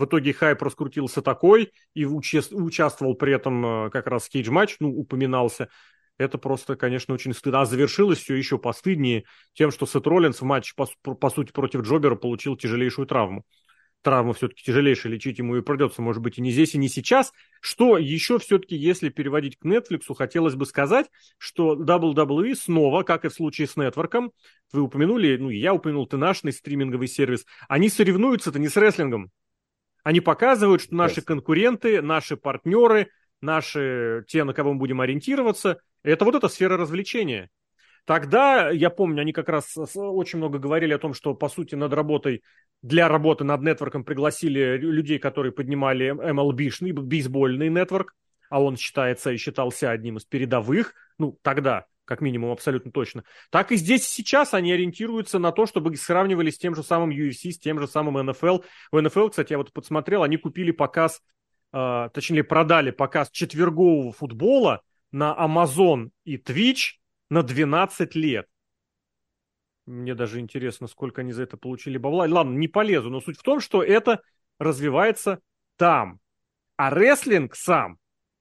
[0.00, 4.88] В итоге хайп раскрутился такой и уча- участвовал при этом э, как раз cage-матч, ну,
[4.88, 5.68] упоминался.
[6.16, 7.60] Это просто, конечно, очень стыдно.
[7.60, 11.82] А завершилось все еще постыднее тем, что Сет Роллинс в матче, по, по сути, против
[11.82, 13.44] Джобера получил тяжелейшую травму
[14.02, 17.34] травма все-таки тяжелейшая, лечить ему и придется, может быть, и не здесь, и не сейчас.
[17.60, 23.28] Что еще все-таки, если переводить к Netflix, хотелось бы сказать, что WWE снова, как и
[23.28, 24.32] в случае с Нетворком,
[24.72, 29.30] вы упомянули, ну, я упомянул, ты наш стриминговый сервис, они соревнуются-то не с рестлингом.
[30.04, 33.10] Они показывают, что наши конкуренты, наши партнеры,
[33.40, 37.50] наши, те, на кого мы будем ориентироваться, это вот эта сфера развлечения.
[38.06, 41.92] Тогда, я помню, они как раз очень много говорили о том, что, по сути, над
[41.92, 42.42] работой,
[42.82, 48.14] для работы над нетворком пригласили людей, которые поднимали MLB-шный, бейсбольный нетворк,
[48.48, 53.22] а он считается и считался одним из передовых, ну, тогда, как минимум, абсолютно точно.
[53.50, 57.52] Так и здесь сейчас они ориентируются на то, чтобы сравнивали с тем же самым UFC,
[57.52, 58.64] с тем же самым NFL.
[58.90, 61.22] В NFL, кстати, я вот подсмотрел, они купили показ,
[61.72, 66.96] э, точнее, продали показ четвергового футбола на Amazon и Twitch
[67.30, 68.48] на 12 лет.
[69.86, 72.26] Мне даже интересно, сколько они за это получили бабла.
[72.28, 74.20] Ладно, не полезу, но суть в том, что это
[74.58, 75.38] развивается
[75.76, 76.18] там.
[76.76, 77.98] А рестлинг сам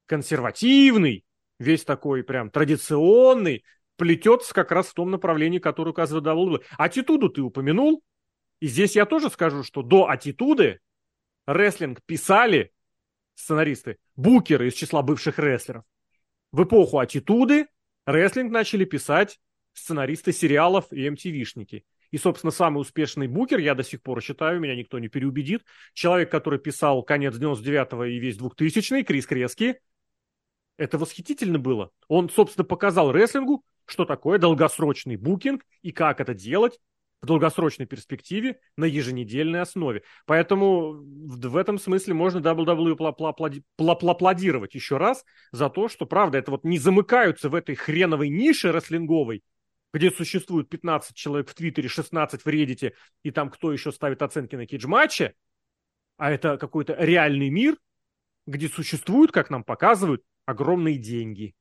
[0.07, 1.23] консервативный,
[1.59, 3.63] весь такой прям традиционный,
[3.97, 6.63] плетется как раз в том направлении, которое указывает WWE.
[6.77, 8.01] Аттитуду ты упомянул,
[8.59, 10.79] и здесь я тоже скажу, что до аттитуды
[11.45, 12.71] рестлинг писали
[13.35, 15.83] сценаристы, букеры из числа бывших рестлеров.
[16.51, 17.67] В эпоху аттитуды
[18.05, 19.39] рестлинг начали писать
[19.73, 21.83] сценаристы сериалов и MTV-шники.
[22.11, 26.31] И, собственно, самый успешный букер, я до сих пор считаю, меня никто не переубедит, человек,
[26.31, 29.79] который писал конец 99-го и весь 2000-й, Крис Крески,
[30.79, 31.91] это восхитительно было.
[32.07, 36.79] Он, собственно, показал рестлингу, что такое долгосрочный букинг и как это делать
[37.21, 40.03] в долгосрочной перспективе на еженедельной основе.
[40.25, 42.95] Поэтому в этом смысле можно WWE
[43.77, 48.71] аплодировать еще раз за то, что, правда, это вот не замыкаются в этой хреновой нише
[48.71, 49.43] рестлинговой,
[49.93, 54.55] где существует 15 человек в Твиттере, 16 в Реддите, и там кто еще ставит оценки
[54.55, 55.33] на кейдж-матче,
[56.15, 57.75] а это какой-то реальный мир,
[58.47, 61.53] где существуют, как нам показывают, огромные деньги.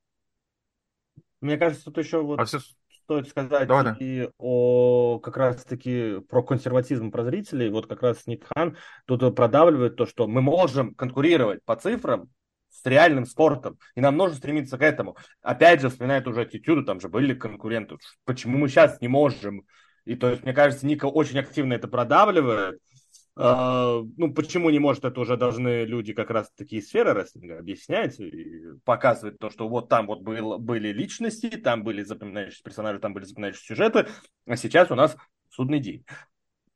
[1.41, 7.11] Мне кажется, тут еще вот а стоит сказать Давай, и о как раз-таки про консерватизм
[7.11, 7.71] про зрителей.
[7.71, 12.29] Вот как раз Ник Хан тут продавливает то, что мы можем конкурировать по цифрам
[12.71, 13.79] с реальным спортом.
[13.95, 15.17] И нам нужно стремиться к этому.
[15.43, 17.97] Опять же, вспоминает уже аттитюду, там же были конкуренты.
[18.25, 19.65] Почему мы сейчас не можем?
[20.05, 22.81] И то есть, мне кажется, Ника очень активно это продавливает.
[23.41, 28.19] А, ну, почему не может, это уже должны люди как раз такие сферы рестлинга объяснять
[28.19, 33.15] и показывать то, что вот там вот был, были личности, там были запоминающиеся персонажи, там
[33.15, 34.09] были запоминающиеся сюжеты,
[34.45, 35.17] а сейчас у нас
[35.51, 36.05] судный день.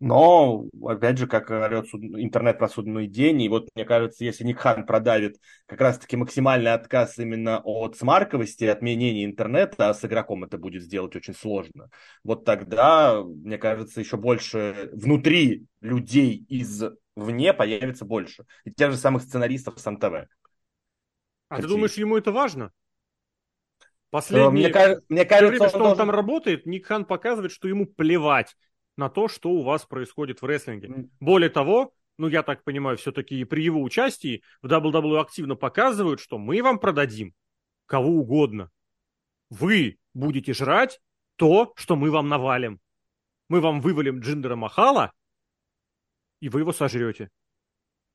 [0.05, 2.03] Но, опять же, как орет суд...
[2.03, 5.37] интернет про судный день, и вот, мне кажется, если Никхан продавит
[5.67, 11.15] как раз-таки максимальный отказ именно от смарковости, отменения интернета, а с игроком это будет сделать
[11.15, 11.89] очень сложно,
[12.25, 16.83] вот тогда, мне кажется, еще больше внутри людей из
[17.15, 18.45] вне появится больше.
[18.65, 20.05] И тех же самых сценаристов с МТВ.
[20.05, 20.27] А
[21.49, 21.63] Какие?
[21.63, 22.73] ты думаешь, ему это важно?
[24.11, 24.51] Последнее...
[24.51, 25.99] Мне, мне кажется, время, что он, должен...
[25.99, 28.57] там работает, Никхан показывает, что ему плевать
[29.03, 31.09] на то, что у вас происходит в рестлинге.
[31.19, 36.39] Более того, ну, я так понимаю, все-таки при его участии в WWE активно показывают, что
[36.39, 37.35] мы вам продадим
[37.87, 38.71] кого угодно.
[39.51, 41.01] Вы будете жрать
[41.35, 42.79] то, что мы вам навалим.
[43.49, 45.13] Мы вам вывалим Джиндера Махала,
[46.41, 47.29] и вы его сожрете.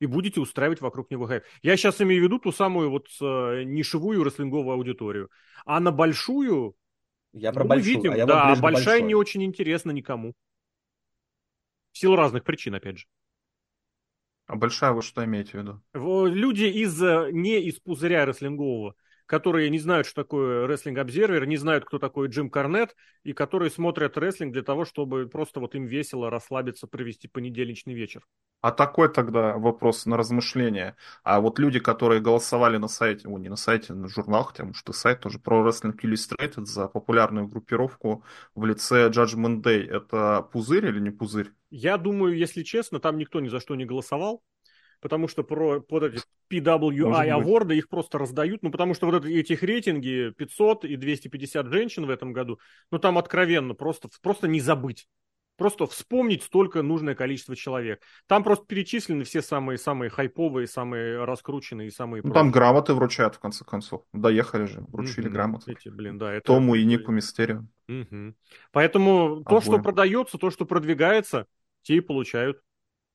[0.00, 1.44] И будете устраивать вокруг него хайп.
[1.60, 5.28] Я сейчас имею в виду ту самую вот э, нишевую рестлинговую аудиторию.
[5.66, 6.76] А на большую...
[7.32, 7.96] Я про ну, большую.
[7.96, 9.02] Видим, а я да, большая большой.
[9.02, 10.34] не очень интересна никому.
[11.98, 13.06] В силу разных причин, опять же.
[14.46, 15.82] А большая вы что имеете в виду?
[16.28, 18.94] Люди из, э, не из пузыря рестлингового,
[19.28, 24.16] которые не знают, что такое рестлинг-обзервер, не знают, кто такой Джим Корнет, и которые смотрят
[24.16, 28.26] рестлинг для того, чтобы просто вот им весело расслабиться, провести понедельничный вечер.
[28.62, 30.96] А такой тогда вопрос на размышление.
[31.22, 34.94] А вот люди, которые голосовали на сайте, о, не на сайте, на журналах, потому что
[34.94, 41.00] сайт тоже про Wrestling Illustrated за популярную группировку в лице Judgment Day, это пузырь или
[41.00, 41.52] не пузырь?
[41.70, 44.42] Я думаю, если честно, там никто ни за что не голосовал
[45.00, 49.62] потому что про, под эти PWI аворды их просто раздают, ну, потому что вот этих
[49.62, 52.58] рейтинги 500 и 250 женщин в этом году,
[52.90, 55.08] ну, там откровенно просто, просто не забыть.
[55.56, 58.00] Просто вспомнить столько нужное количество человек.
[58.28, 62.22] Там просто перечислены все самые-самые хайповые, самые раскрученные, самые...
[62.22, 64.04] Ну, там грамоты вручают, в конце концов.
[64.12, 65.32] Доехали же, вручили mm-hmm.
[65.32, 65.72] грамоты.
[65.72, 66.46] Эти, блин, да, это...
[66.52, 67.68] Тому и Нику Мистерию.
[67.88, 68.34] Mm-hmm.
[68.70, 69.44] Поэтому Обоим.
[69.44, 71.48] то, что продается, то, что продвигается,
[71.82, 72.62] те и получают.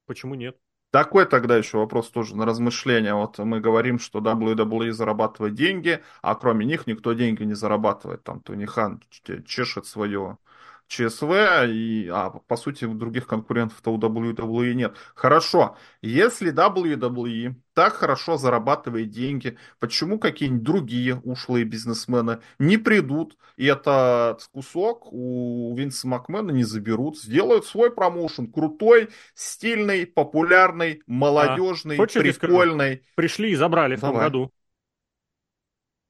[0.06, 0.58] Почему нет?
[0.94, 3.16] Такой тогда еще вопрос тоже на размышление.
[3.16, 8.24] Вот мы говорим, что WWE зарабатывает деньги, а кроме них никто деньги не зарабатывает.
[8.24, 9.02] Там Тони Хан
[9.48, 10.38] чешет свое
[10.88, 14.96] ЧСВ, и, а по сути других конкурентов-то у WWE нет.
[15.16, 23.66] Хорошо, если WWE так хорошо зарабатывает деньги, почему какие-нибудь другие ушлые бизнесмены не придут и
[23.66, 32.06] этот кусок у Винса Макмена не заберут, сделают свой промоушен, крутой, стильный, популярный, молодежный, а,
[32.06, 33.04] прикольный.
[33.16, 34.12] Пришли и забрали Давай.
[34.12, 34.52] в том году.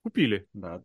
[0.03, 0.47] Купили.
[0.53, 0.81] Да,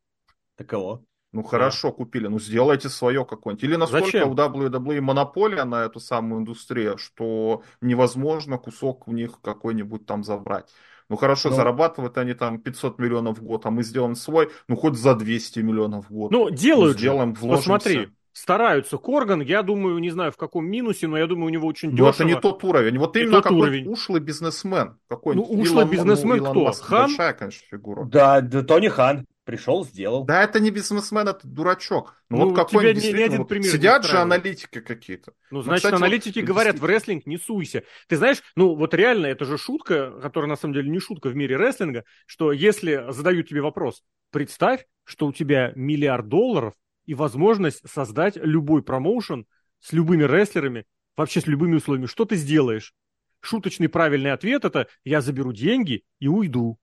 [0.56, 1.04] таково.
[1.32, 1.48] Ну да.
[1.48, 3.64] хорошо, купили, ну сделайте свое какое-нибудь.
[3.64, 4.30] Или насколько Зачем?
[4.30, 10.70] у WWE монополия на эту самую индустрию, что невозможно кусок у них какой-нибудь там забрать.
[11.10, 14.76] Ну хорошо, ну, зарабатывают они там 500 миллионов в год, а мы сделаем свой, ну
[14.76, 16.30] хоть за 200 миллионов в год.
[16.30, 17.40] Ну, делают ну, сделаем, же.
[17.42, 17.72] Вложимся.
[17.72, 18.98] Посмотри, стараются.
[18.98, 22.06] Корган, я думаю, не знаю в каком минусе, но я думаю, у него очень дешево.
[22.06, 22.98] Ну, это не тот уровень.
[22.98, 23.88] Вот именно какой уровень.
[23.88, 24.98] ушлый бизнесмен.
[25.08, 26.64] Какой ну, ушлый Илон, бизнесмен ну, кто?
[26.64, 27.06] Маск, Хан?
[27.08, 28.04] Большая, конечно, фигура.
[28.04, 29.26] Да, да, Тони Хан.
[29.48, 30.24] Пришел, сделал.
[30.24, 32.22] Да, это не бизнесмен, это дурачок.
[32.28, 35.32] Ну, ну вот какой не, не один пример Сидят же аналитики какие-то.
[35.50, 37.82] Ну, ну значит, ну, кстати, аналитики вот, говорят, в рестлинг не суйся.
[38.08, 41.34] Ты знаешь, ну вот реально, это же шутка, которая на самом деле не шутка в
[41.34, 46.74] мире рестлинга, что если задают тебе вопрос, представь, что у тебя миллиард долларов,
[47.06, 49.46] и возможность создать любой промоушен
[49.80, 50.84] с любыми рестлерами,
[51.16, 52.04] вообще с любыми условиями.
[52.04, 52.92] Что ты сделаешь?
[53.40, 56.78] Шуточный правильный ответ это «я заберу деньги и уйду».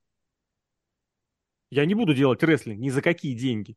[1.70, 3.76] Я не буду делать рестлинг ни за какие деньги.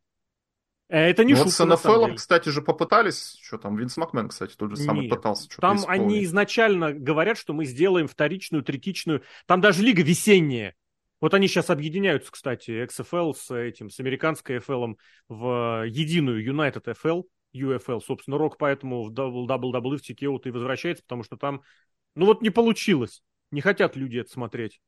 [0.90, 4.56] Э, это не ну, шутка, с НФЛ, кстати же, попытались, что там, Винс Макмен, кстати,
[4.56, 6.02] тот же самый пытался что-то Там исполнить.
[6.02, 10.76] они изначально говорят, что мы сделаем вторичную, третичную, там даже лига весенняя.
[11.22, 14.96] Вот они сейчас объединяются, кстати, XFL с этим, с американской FL
[15.28, 17.24] в единую United FL,
[17.54, 21.62] UFL, собственно, Рок поэтому в WWE в TKO и возвращается, потому что там,
[22.16, 23.22] ну вот не получилось.
[23.52, 24.80] Не хотят люди это смотреть.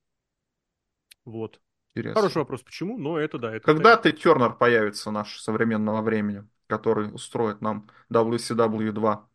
[1.26, 1.60] Вот.
[1.94, 2.22] Интересно.
[2.22, 3.56] Хороший вопрос, почему, но это да.
[3.56, 9.28] Это Когда ты Тернер появится наш современного времени, который устроит нам WCW 2?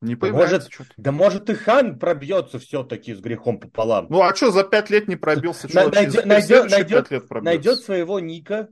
[0.00, 4.06] Не может, Да может и Хан пробьется все-таки с грехом пополам.
[4.10, 5.68] Ну а что, за пять лет не пробился?
[5.68, 8.68] Что, найдет, найдет, найдет, найдет своего Ника.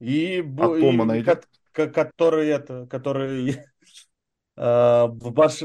[0.00, 1.46] И, а Тома найдет?
[1.72, 3.50] который это, который
[4.56, 5.62] э, в баш...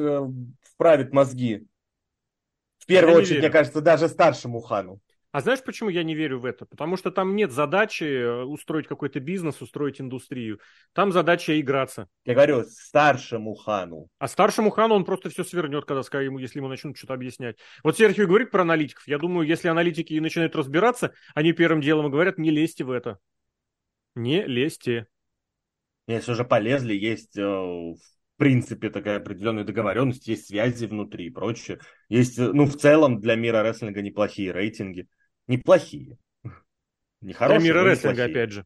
[0.62, 1.68] вправит мозги.
[2.80, 5.00] В первую очередь, мне кажется, даже старшему Хану.
[5.32, 6.66] А знаешь, почему я не верю в это?
[6.66, 10.60] Потому что там нет задачи э, устроить какой-то бизнес, устроить индустрию.
[10.94, 12.08] Там задача играться.
[12.26, 14.08] Я говорю, старшему хану.
[14.18, 17.58] А старшему хану он просто все свернет, когда ему, если ему начнут что-то объяснять.
[17.84, 19.08] Вот Серхио говорит про аналитиков.
[19.08, 23.20] Я думаю, если аналитики начинают разбираться, они первым делом говорят, не лезьте в это.
[24.16, 25.06] Не лезьте.
[26.08, 28.00] Если уже полезли, есть э, в
[28.38, 31.80] принципе такая определенная договоренность, есть связи внутри и прочее.
[32.08, 35.08] Есть, э, ну, в целом для мира рестлинга неплохие рейтинги
[35.50, 36.18] неплохие.
[37.22, 38.66] Не хорошие, мира рестлинга, опять же.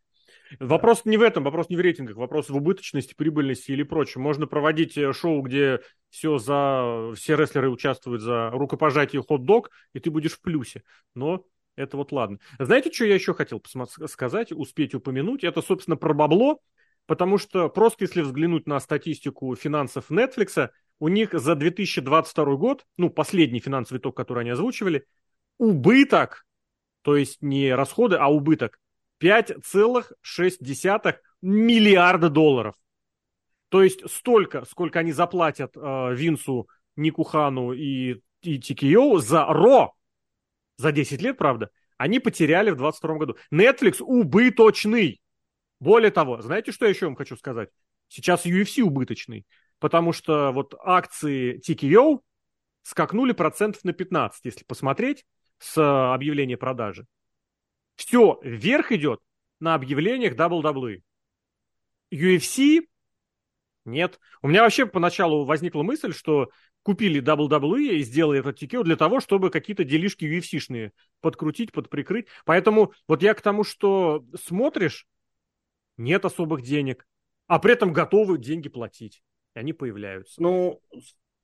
[0.60, 4.22] Вопрос не в этом, вопрос не в рейтингах, вопрос в убыточности, прибыльности или прочем.
[4.22, 10.12] Можно проводить э, шоу, где все за все рестлеры участвуют за рукопожатие хот-дог, и ты
[10.12, 10.84] будешь в плюсе.
[11.15, 12.38] Но это вот ладно.
[12.60, 13.62] Знаете, что я еще хотел
[14.08, 15.43] сказать, успеть упомянуть?
[15.43, 16.60] Это, собственно, про бабло,
[17.08, 20.69] потому что просто если взглянуть на статистику финансов Netflix,
[21.00, 25.06] у них за 2022 год, ну, последний финансовый итог, который они озвучивали,
[25.58, 26.46] убыток
[27.04, 28.80] то есть не расходы, а убыток,
[29.22, 32.76] 5,6 миллиарда долларов.
[33.70, 39.94] То есть столько, сколько они заплатят э, Винсу, Никухану и, и Тикио за Ро,
[40.78, 43.38] за 10 лет, правда, они потеряли в 2022 году.
[43.52, 45.22] Netflix убыточный.
[45.80, 47.70] Более того, знаете, что я еще вам хочу сказать?
[48.08, 49.46] Сейчас UFC убыточный,
[49.80, 52.20] потому что вот акции TKO
[52.84, 55.26] скакнули процентов на 15, если посмотреть
[55.60, 57.06] с э, объявления продажи.
[57.96, 59.20] Все вверх идет
[59.60, 61.02] на объявлениях WWE.
[62.12, 62.82] UFC
[63.86, 64.20] нет.
[64.42, 66.50] У меня вообще поначалу возникла мысль, что
[66.84, 72.28] купили WWE и сделали этот TKO для того, чтобы какие-то делишки UFC-шные подкрутить, подприкрыть.
[72.46, 75.06] Поэтому вот я к тому, что смотришь,
[75.98, 77.06] нет особых денег,
[77.48, 79.22] а при этом готовы деньги платить.
[79.56, 80.42] И они появляются.
[80.42, 80.82] Ну,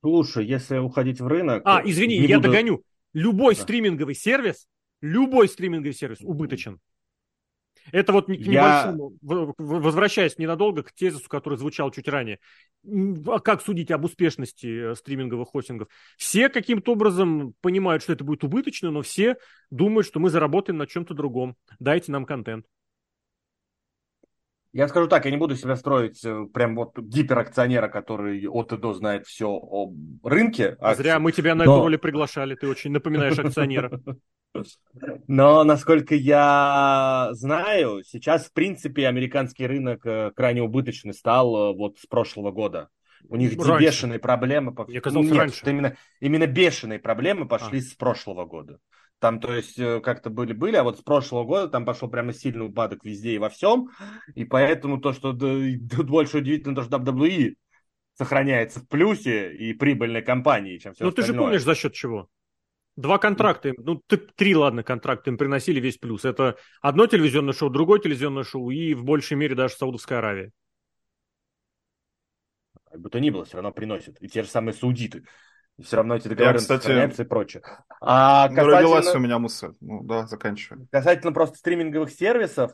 [0.01, 1.61] слушай, если уходить в рынок...
[1.65, 2.49] А, извини, я буду...
[2.49, 2.83] догоню.
[3.13, 3.61] Любой да.
[3.61, 4.67] стриминговый сервис,
[5.01, 6.79] любой стриминговый сервис убыточен.
[7.91, 9.53] Это вот к небольшому, Я...
[9.57, 12.39] возвращаясь ненадолго к тезису, который звучал чуть ранее.
[12.83, 15.87] А как судить об успешности э, стриминговых хостингов?
[16.17, 19.37] Все каким-то образом понимают, что это будет убыточно, но все
[19.71, 21.55] думают, что мы заработаем на чем-то другом.
[21.79, 22.65] Дайте нам контент.
[24.71, 28.77] Я скажу так, я не буду себя строить э, прям вот гиперакционера, который от и
[28.77, 29.91] до знает все о
[30.23, 30.77] рынке.
[30.79, 31.75] А зря мы тебя на но...
[31.75, 33.99] эту роль приглашали, ты очень напоминаешь акционера.
[35.27, 41.97] Но, насколько я знаю, сейчас, в принципе, американский рынок э, крайне убыточный стал э, вот
[41.97, 42.89] с прошлого года.
[43.27, 43.85] У них раньше.
[43.85, 44.73] бешеные проблемы.
[44.87, 45.69] Мне казалось, Нет, раньше.
[45.69, 47.81] Именно, именно бешеные проблемы пошли а.
[47.81, 48.79] с прошлого года.
[49.19, 52.67] Там, то есть, э, как-то были-были, а вот с прошлого года там пошел прямо сильный
[52.67, 53.89] упадок везде и во всем.
[54.33, 57.55] И поэтому то, что больше удивительно, то, что WWE
[58.13, 62.29] сохраняется в плюсе и прибыльной компании, чем все Ну, ты же помнишь, за счет чего?
[62.95, 64.01] Два контракта, ну,
[64.35, 66.25] три, ладно, контракта им приносили весь плюс.
[66.25, 70.51] Это одно телевизионное шоу, другое телевизионное шоу и в большей мере даже Саудовская Аравия.
[72.89, 74.21] Как бы то ни было, все равно приносит.
[74.21, 75.23] И те же самые саудиты.
[75.83, 77.63] Все равно эти договоренности кстати, сохраняются и прочее.
[78.01, 78.77] А ну, касательно...
[78.77, 79.73] Родилась у меня мысль.
[79.79, 80.87] Ну да, заканчивай.
[80.91, 82.71] Касательно просто стриминговых сервисов,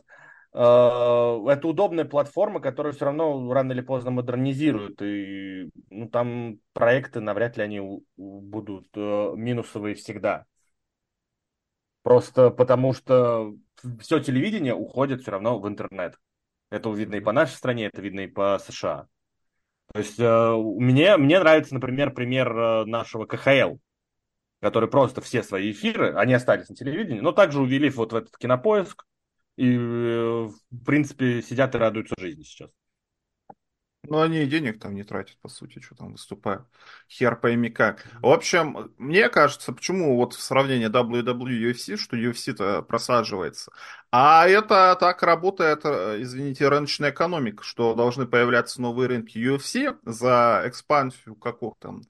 [0.52, 5.00] э, это удобная платформа, которая все равно рано или поздно модернизирует.
[5.02, 10.44] И ну, там проекты навряд ли они будут э, минусовые всегда.
[12.02, 13.54] Просто потому что
[14.00, 16.16] все телевидение уходит все равно в интернет.
[16.70, 19.06] Это видно и по нашей стране, это видно и по США.
[19.96, 23.78] То есть э, мне, мне нравится, например, пример э, нашего КХЛ,
[24.60, 28.36] который просто все свои эфиры, они остались на телевидении, но также увели вот в этот
[28.36, 29.06] кинопоиск,
[29.56, 32.68] и, э, в принципе, сидят и радуются жизни сейчас.
[34.08, 36.66] Ну, они и денег там не тратят, по сути, что там выступают.
[37.08, 38.06] Хер пойми как.
[38.20, 43.72] В общем, мне кажется, почему вот в сравнении WWE UFC, что UFC-то просаживается.
[44.10, 50.62] А это так работает, э, извините, рыночная экономика, что должны появляться новые рынки UFC за
[50.64, 52.02] экспансию какого там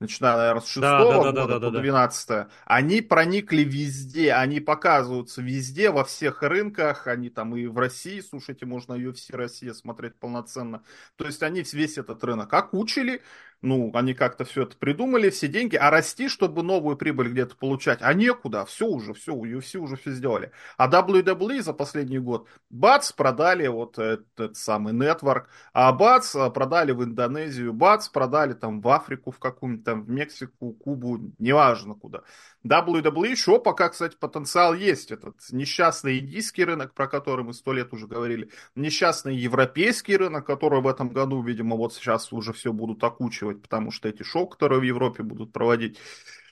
[0.00, 2.48] начиная, наверное, с 6 да, да, года да, да, по 12 да.
[2.66, 8.66] они проникли везде, они показываются везде, во всех рынках, они там и в России, слушайте,
[8.66, 10.82] можно UFC Россия смотреть полноценно.
[11.16, 13.22] То есть они весь этот рынок окучили,
[13.62, 17.98] ну, они как-то все это придумали, все деньги, а расти, чтобы новую прибыль где-то получать,
[18.02, 20.52] а некуда, все уже, все, UFC уже все сделали.
[20.76, 27.02] А WWE за последний год, бац, продали вот этот самый Network, а бац, продали в
[27.02, 32.22] Индонезию, бац, продали там в Африку в какую-нибудь там, в Мексику, Кубу, неважно куда.
[32.66, 35.10] WWE еще пока, кстати, потенциал есть.
[35.12, 40.80] Этот несчастный индийский рынок, про который мы сто лет уже говорили, несчастный европейский рынок, который
[40.80, 44.80] в этом году, видимо, вот сейчас уже все будут окучивать, потому что эти шоу, которые
[44.80, 45.98] в Европе будут проводить,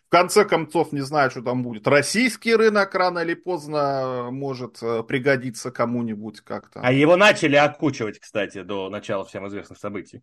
[0.07, 1.89] в конце концов, не знаю, что там будет.
[1.89, 6.81] Российский рынок рано или поздно может э, пригодиться кому-нибудь как-то.
[6.81, 10.23] А его начали окучивать, кстати, до начала всем известных событий.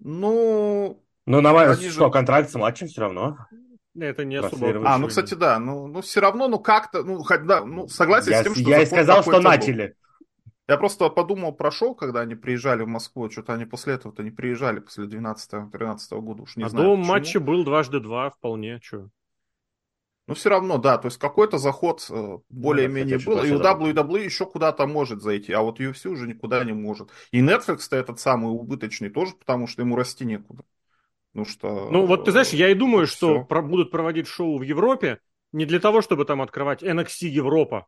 [0.00, 1.02] Ну...
[1.26, 2.10] Ну, на что, же...
[2.10, 3.38] контракт с матчем все равно.
[3.98, 4.82] Это не особо.
[4.86, 5.58] А, ну, кстати, да.
[5.58, 8.68] Ну, ну все равно, ну, как-то, ну, хоть, да, ну, согласен я, с тем, что...
[8.68, 9.86] Я и сказал, что начали.
[9.86, 9.94] Был.
[10.66, 13.30] Я просто подумал про шоу, когда они приезжали в Москву.
[13.30, 16.42] Что-то они после этого-то не приезжали, после 12-13 года.
[16.42, 16.86] Уж не а знаю.
[16.86, 17.12] до почему.
[17.12, 18.80] матча был дважды два, вполне.
[18.82, 19.10] Что?
[20.26, 24.24] Ну, все равно, да, то есть какой-то заход э, более-менее да, был, и у WWE
[24.24, 27.10] еще куда-то может зайти, а вот UFC уже никуда не может.
[27.30, 30.64] И Netflix-то этот самый убыточный тоже, потому что ему расти некуда.
[31.34, 31.90] Ну что...
[31.90, 35.18] Ну вот ты знаешь, я и думаю, что про- будут проводить шоу в Европе
[35.52, 37.86] не для того, чтобы там открывать NXT Европа.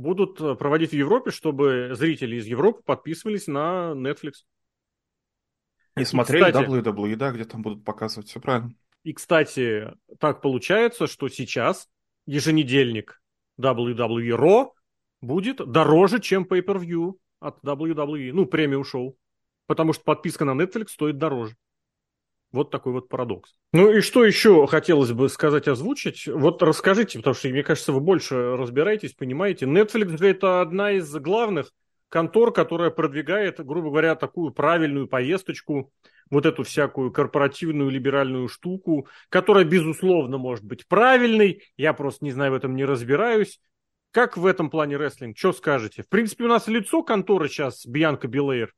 [0.00, 4.32] Будут э, проводить в Европе, чтобы зрители из Европы подписывались на Netflix.
[5.96, 8.74] И, и смотрели кстати, WWE, да, где там будут показывать, все правильно.
[9.02, 11.88] И, кстати, так получается, что сейчас
[12.26, 13.20] еженедельник
[13.60, 14.68] WWE Raw
[15.20, 19.18] будет дороже, чем Pay-Per-View от WWE, ну, премиум шоу.
[19.66, 21.56] Потому что подписка на Netflix стоит дороже.
[22.52, 23.54] Вот такой вот парадокс.
[23.72, 26.26] Ну и что еще хотелось бы сказать, озвучить?
[26.26, 29.66] Вот расскажите, потому что, мне кажется, вы больше разбираетесь, понимаете.
[29.66, 31.70] Netflix это одна из главных
[32.08, 35.92] контор, которая продвигает, грубо говоря, такую правильную повесточку,
[36.28, 41.62] вот эту всякую корпоративную либеральную штуку, которая, безусловно, может быть правильной.
[41.76, 43.60] Я просто не знаю, в этом не разбираюсь.
[44.12, 45.38] Как в этом плане рестлинг?
[45.38, 46.02] Что скажете?
[46.02, 48.74] В принципе, у нас лицо конторы сейчас Бьянка Билейр.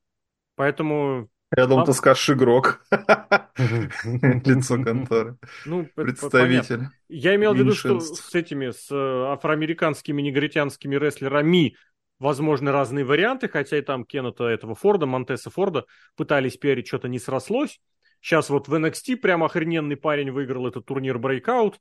[0.56, 2.84] Поэтому я думал, ты скажешь игрок.
[3.56, 5.36] Лицо конторы.
[5.66, 6.88] Ну, Представитель.
[7.08, 11.76] Я имел в виду, что с этими, с э, афроамериканскими негритянскими рестлерами
[12.18, 15.84] возможны разные варианты, хотя и там Кеннета этого Форда, Монтеса Форда
[16.16, 17.80] пытались перед, что-то не срослось.
[18.20, 21.74] Сейчас вот в NXT прям охрененный парень выиграл этот турнир Breakout.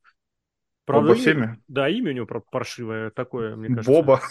[0.86, 3.92] Правда, Боба имя, Да, имя у него паршивое такое, мне кажется.
[3.92, 4.22] Боба.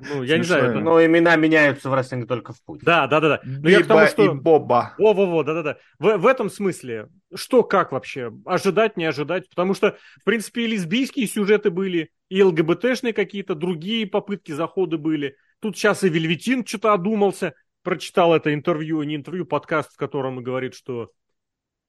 [0.00, 0.70] Ну, я не знаю.
[0.70, 0.80] Это...
[0.80, 2.80] Но имена меняются в рестлинге только в путь.
[2.82, 3.28] Да, да, да.
[3.28, 3.40] да.
[3.44, 4.24] Но я к тому, что...
[4.24, 4.94] и Боба.
[4.98, 5.78] Во-во-во, да-да-да.
[5.98, 8.32] В, в этом смысле, что как вообще?
[8.44, 9.48] Ожидать, не ожидать?
[9.48, 15.36] Потому что, в принципе, и лесбийские сюжеты были, и ЛГБТшные какие-то другие попытки захода были.
[15.60, 20.44] Тут сейчас и Вельветин что-то одумался, прочитал это интервью, не интервью, подкаст, в котором он
[20.44, 21.10] говорит, что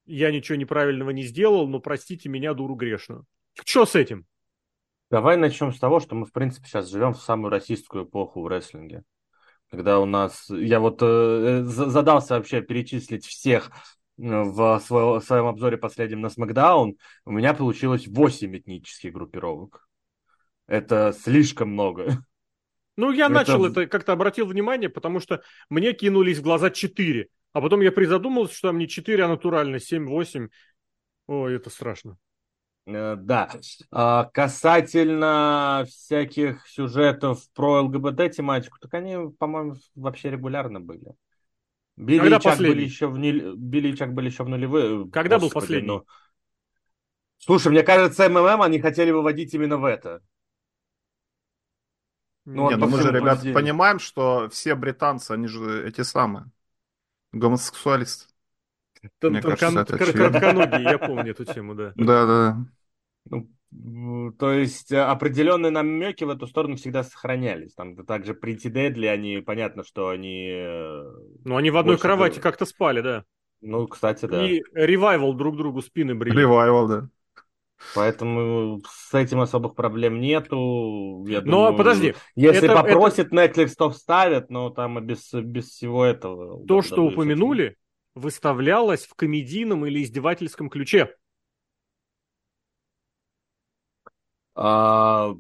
[0.06, 3.26] я ничего неправильного не сделал, но простите меня, дуру грешную.
[3.64, 4.26] Что с этим?
[5.12, 8.48] Давай начнем с того, что мы, в принципе, сейчас живем в самую российскую эпоху в
[8.48, 9.04] рестлинге.
[9.70, 10.50] Когда у нас...
[10.50, 13.72] Я вот э, задался вообще перечислить всех э,
[14.18, 16.94] в, свой, в своем обзоре последнем на SmackDown.
[17.26, 19.88] У меня получилось 8 этнических группировок.
[20.68, 22.24] Это слишком много.
[22.98, 23.34] Ну, я это...
[23.34, 27.28] начал это, как-то обратил внимание, потому что мне кинулись в глаза 4.
[27.54, 30.50] А потом я призадумался, что там не 4, а натурально 7-8.
[31.28, 32.18] Ой, это страшно.
[32.86, 33.50] Э, да.
[33.92, 41.16] А, касательно всяких сюжетов про ЛГБТ тематику, так они, по-моему, вообще регулярно были.
[41.98, 45.10] Билли Когда и Чак были еще в Билли и Чак были еще в нулевые.
[45.10, 45.88] Когда Господи, был последний?
[45.88, 46.06] Ну,
[47.38, 50.22] Слушай, мне кажется, МММ они хотели выводить именно в это.
[52.46, 56.52] Ну, Не, ну мы же, ребят, понимаем, что все британцы, они же эти самые
[57.32, 58.28] гомосексуалисты.
[59.22, 61.94] Мне кажется, это я помню эту тему, да.
[61.96, 62.66] Да, да.
[63.30, 67.74] Ну, то есть э, определенные намеки в эту сторону всегда сохранялись.
[67.74, 70.50] Там также Pretty Deadly, они, понятно, что они...
[70.50, 71.04] Э,
[71.44, 73.26] ну, они в одной кровати как-то спали, да.
[73.62, 74.48] Ну, кстати, да.
[74.48, 76.40] И ревайвал друг другу спины брили.
[76.40, 77.10] Ревайвал, да.
[77.94, 81.26] Поэтому с этим особых проблем нету.
[81.28, 82.16] Я но думаю, подожди.
[82.36, 83.36] Если это, попросит это...
[83.36, 86.66] Netflix, то вставят, но там без, без всего этого.
[86.66, 87.76] То, что упомянули,
[88.14, 91.14] выставлялось в комедийном или издевательском ключе.
[94.56, 95.34] А...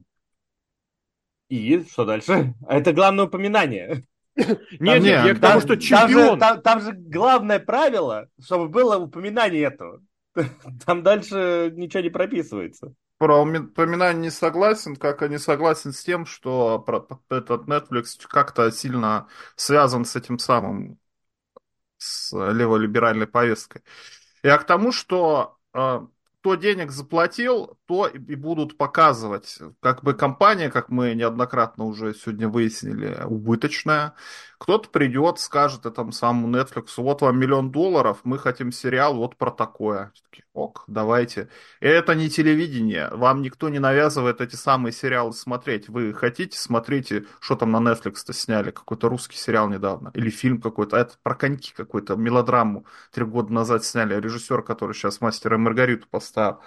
[1.49, 2.53] И что дальше?
[2.67, 4.03] Это главное упоминание.
[4.35, 6.37] Нет, нет, я к тому, что чемпион.
[6.37, 10.01] Там же, там, там же главное правило, чтобы было упоминание этого.
[10.85, 12.93] Там дальше ничего не прописывается.
[13.17, 16.85] Про упоминание не согласен, как и не согласен с тем, что
[17.29, 20.99] этот Netflix как-то сильно связан с этим самым,
[21.97, 23.83] с леволиберальной повесткой.
[24.43, 26.05] Я к тому, что а,
[26.45, 29.57] кто денег заплатил, то и будут показывать.
[29.79, 34.13] Как бы компания, как мы неоднократно уже сегодня выяснили, убыточная.
[34.57, 39.51] Кто-то придет, скажет этому самому Netflix, вот вам миллион долларов, мы хотим сериал вот про
[39.51, 40.11] такое.
[40.53, 41.49] Ок, давайте.
[41.81, 45.89] Это не телевидение, вам никто не навязывает эти самые сериалы смотреть.
[45.89, 50.97] Вы хотите, смотрите, что там на Netflix-то сняли, какой-то русский сериал недавно, или фильм какой-то,
[50.97, 56.07] а это про коньки какой-то, мелодраму три года назад сняли, режиссер, который сейчас «Мастера Маргариту»
[56.09, 56.59] поставил.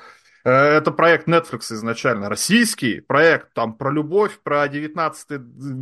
[0.44, 5.40] Э, это проект Netflix изначально, российский проект, там про любовь, про 19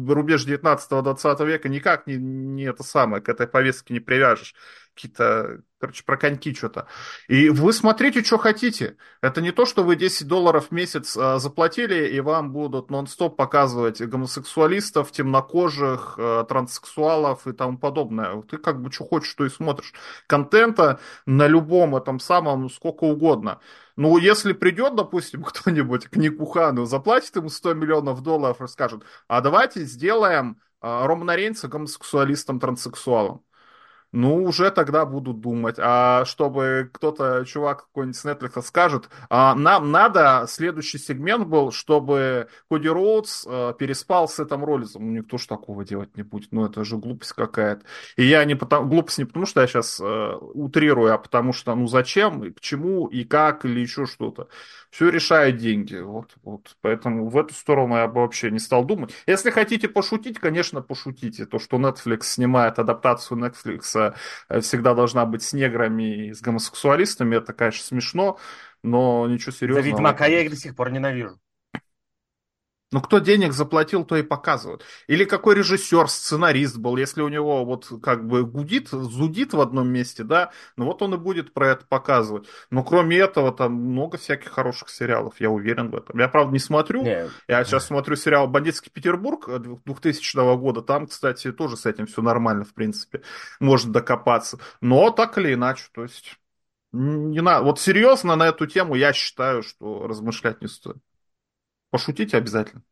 [0.08, 4.54] рубеж 19-20 века, никак не, не это самое, к этой повестке не привяжешь.
[4.96, 6.86] Какие-то, короче, про коньки что-то.
[7.28, 8.96] И вы смотрите, что хотите.
[9.20, 13.36] Это не то, что вы 10 долларов в месяц а, заплатили, и вам будут нон-стоп
[13.36, 18.40] показывать гомосексуалистов, темнокожих, а, транссексуалов и тому подобное.
[18.42, 19.92] Ты как бы что хочешь, что и смотришь.
[20.26, 23.60] Контента на любом этом самом сколько угодно.
[23.96, 29.42] Ну, если придет, допустим, кто-нибудь к Никухану, заплатит ему 100 миллионов долларов и скажет, а
[29.42, 33.42] давайте сделаем а, Романа Рейнса гомосексуалистом, транссексуалом
[34.16, 35.76] ну, уже тогда буду думать.
[35.78, 42.48] А чтобы кто-то, чувак какой-нибудь с Netflix скажет, а, нам надо, следующий сегмент был, чтобы
[42.70, 45.06] Коди Роудс а, переспал с этим Роллизом.
[45.06, 46.50] Ну, никто ж такого делать не будет.
[46.50, 47.84] Ну, это же глупость какая-то.
[48.16, 51.74] И я не потому, глупость не потому, что я сейчас а, утрирую, а потому что,
[51.74, 54.48] ну, зачем, и к чему, и как, или еще что-то.
[54.96, 55.96] Все решают деньги.
[55.96, 56.74] Вот, вот.
[56.80, 59.12] Поэтому в эту сторону я бы вообще не стал думать.
[59.26, 61.44] Если хотите пошутить, конечно, пошутите.
[61.44, 64.14] То, что Netflix снимает адаптацию Netflix
[64.48, 68.38] Э, всегда должна быть с неграми и с гомосексуалистами, это, конечно, смешно,
[68.82, 69.82] но ничего серьезного.
[69.82, 71.38] За Ведьмака я их до сих пор ненавижу.
[72.92, 74.84] Ну, кто денег заплатил, то и показывают.
[75.08, 79.88] Или какой режиссер, сценарист был, если у него вот как бы гудит, зудит в одном
[79.88, 82.46] месте, да, ну вот он и будет про это показывать.
[82.70, 86.20] Но кроме этого, там много всяких хороших сериалов, я уверен в этом.
[86.20, 87.02] Я, правда, не смотрю.
[87.02, 87.30] Нет.
[87.48, 89.48] Я сейчас смотрю сериал «Бандитский Петербург»
[89.84, 90.80] 2000 года.
[90.80, 93.22] Там, кстати, тоже с этим все нормально, в принципе.
[93.58, 94.60] Можно докопаться.
[94.80, 96.38] Но так или иначе, то есть...
[96.92, 97.64] Не надо.
[97.64, 100.96] Вот серьезно на эту тему я считаю, что размышлять не стоит.
[101.96, 102.82] Пошутите обязательно.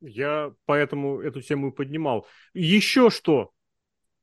[0.00, 2.26] Я поэтому эту тему и поднимал.
[2.54, 3.52] Еще что?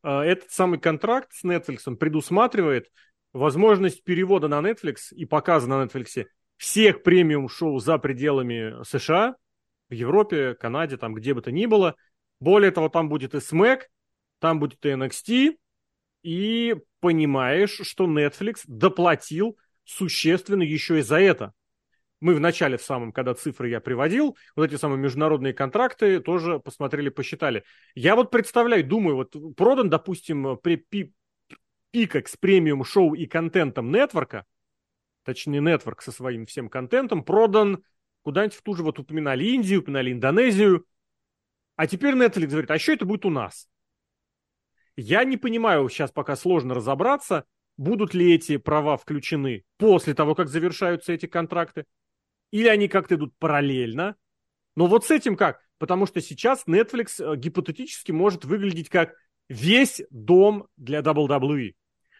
[0.01, 2.91] А, этот самый контракт с Netflix предусматривает
[3.33, 6.25] возможность перевода на Netflix и показа на Netflix
[6.57, 9.35] всех премиум-шоу за пределами США,
[9.89, 11.95] в Европе, Канаде, там где бы то ни было.
[12.39, 13.81] Более того, там будет и SMAC,
[14.39, 15.55] там будет и NXT,
[16.23, 21.53] и понимаешь, что Netflix доплатил существенно еще и за это
[22.21, 26.59] мы в начале в самом, когда цифры я приводил, вот эти самые международные контракты тоже
[26.59, 27.63] посмотрели, посчитали.
[27.95, 31.13] Я вот представляю, думаю, вот продан, допустим, при пи
[31.91, 34.45] пикок с премиум шоу и контентом нетворка,
[35.23, 37.83] точнее, нетворк со своим всем контентом, продан
[38.21, 40.85] куда-нибудь в ту же, вот упоминали Индию, упоминали Индонезию,
[41.75, 43.67] а теперь Netflix говорит, а что это будет у нас?
[44.95, 47.45] Я не понимаю, сейчас пока сложно разобраться,
[47.77, 51.85] будут ли эти права включены после того, как завершаются эти контракты,
[52.51, 54.15] или они как-то идут параллельно.
[54.75, 55.61] Но вот с этим как?
[55.77, 59.15] Потому что сейчас Netflix э, гипотетически может выглядеть как
[59.49, 61.73] весь дом для WWE.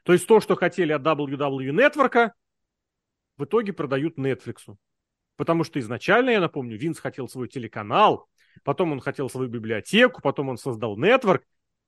[0.03, 2.31] То есть то, что хотели от WWE Network,
[3.37, 4.75] в итоге продают Netflix.
[5.35, 8.27] Потому что изначально, я напомню, Винс хотел свой телеканал,
[8.63, 11.41] потом он хотел свою библиотеку, потом он создал Network,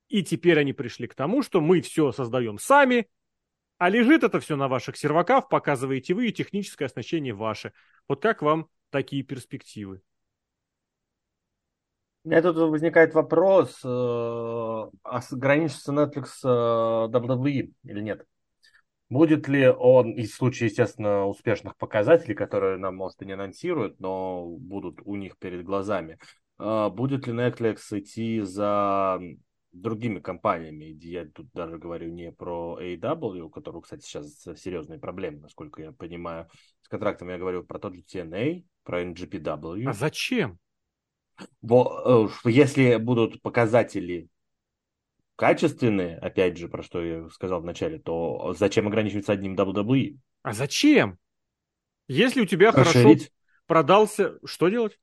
[0.07, 3.07] и теперь они пришли к тому, что мы все создаем сами,
[3.83, 7.73] А лежит это все на ваших серваках, показываете вы, и техническое оснащение ваше.
[8.07, 10.01] Вот как вам такие перспективы?
[12.23, 18.25] У меня тут возникает вопрос, э, а Netflix с WWE или нет?
[19.09, 23.99] Будет ли он, и в случае, естественно, успешных показателей, которые нам, может, и не анонсируют,
[23.99, 26.19] но будут у них перед глазами,
[26.57, 29.19] э, будет ли Netflix идти за
[29.73, 35.39] другими компаниями, я тут даже говорю не про AW, у которого, кстати, сейчас серьезные проблемы,
[35.39, 36.47] насколько я понимаю,
[36.81, 39.83] с контрактом я говорю про тот же TNA, про NGPW.
[39.87, 40.59] А зачем?
[41.39, 44.29] Э, если будут показатели
[45.35, 50.17] качественные, опять же, про что я сказал в начале, то зачем ограничиваться одним WWE?
[50.43, 51.17] А зачем?
[52.07, 53.03] Если у тебя Расширить.
[53.03, 53.29] хорошо
[53.65, 54.99] продался, что делать?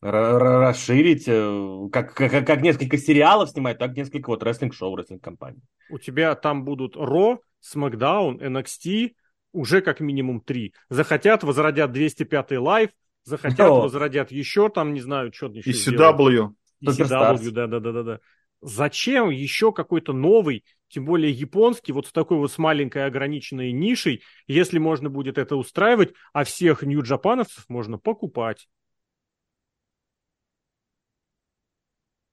[0.00, 5.60] Расширить, э, как, как, как несколько сериалов снимать, так несколько вот рестлинг-шоу, рестлинг-компаний.
[5.90, 9.12] У тебя там будут Ро, SmackDown, NXT,
[9.52, 10.72] уже как минимум три.
[10.88, 12.90] Захотят, возродят 205 Live,
[13.24, 13.80] захотят, Но.
[13.80, 16.52] возродят еще там, не знаю, что еще ECW.
[16.84, 18.20] ECW, да-да-да-да.
[18.60, 24.22] Зачем еще какой-то новый, тем более японский, вот с такой вот с маленькой ограниченной нишей,
[24.46, 28.68] если можно будет это устраивать, а всех нью-джапановцев можно покупать.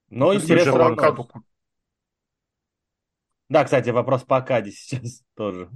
[0.09, 1.27] Но интерес равно.
[3.49, 5.69] Да, кстати, вопрос по Акаде сейчас тоже.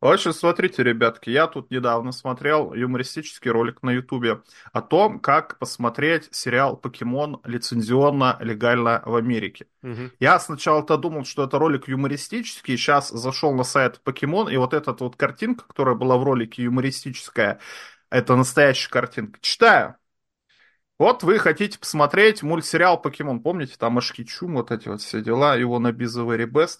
[0.00, 4.42] В общем, смотрите, ребятки, я тут недавно смотрел юмористический ролик на Ютубе
[4.72, 9.66] о том, как посмотреть сериал «Покемон» лицензионно, легально в Америке.
[9.82, 10.10] Угу.
[10.20, 14.92] Я сначала-то думал, что это ролик юмористический, сейчас зашел на сайт «Покемон», и вот эта
[14.92, 17.58] вот картинка, которая была в ролике юмористическая,
[18.10, 19.38] это настоящая картинка.
[19.40, 19.96] Читаю.
[20.98, 23.40] Вот вы хотите посмотреть мультсериал «Покемон».
[23.40, 26.78] Помните, там Ашкичум, вот эти вот все дела, его на Very Best.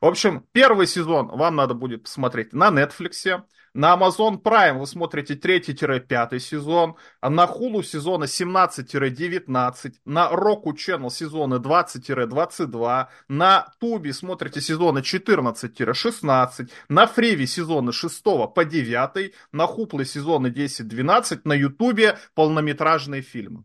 [0.00, 3.42] В общем, первый сезон вам надо будет посмотреть на Netflix.
[3.76, 11.10] На Amazon Prime вы смотрите 3-5 сезон, а на Hulu сезона 17-19, на Roku Channel
[11.10, 20.06] сезоны 20-22, на Туби смотрите сезоны 14-16, на Фриви сезоны 6 по 9, на Хупле
[20.06, 23.64] сезоны 10-12, на Ютубе полнометражные фильмы.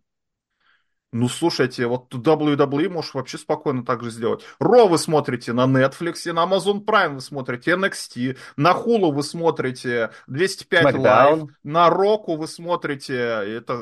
[1.13, 4.45] Ну, слушайте, вот WWE можешь вообще спокойно так же сделать.
[4.59, 10.11] Ро вы смотрите на Netflix, на Amazon Prime вы смотрите NXT, на Hulu вы смотрите
[10.27, 11.41] 205 SmackDown.
[11.41, 13.73] Live, на Roku вы смотрите это,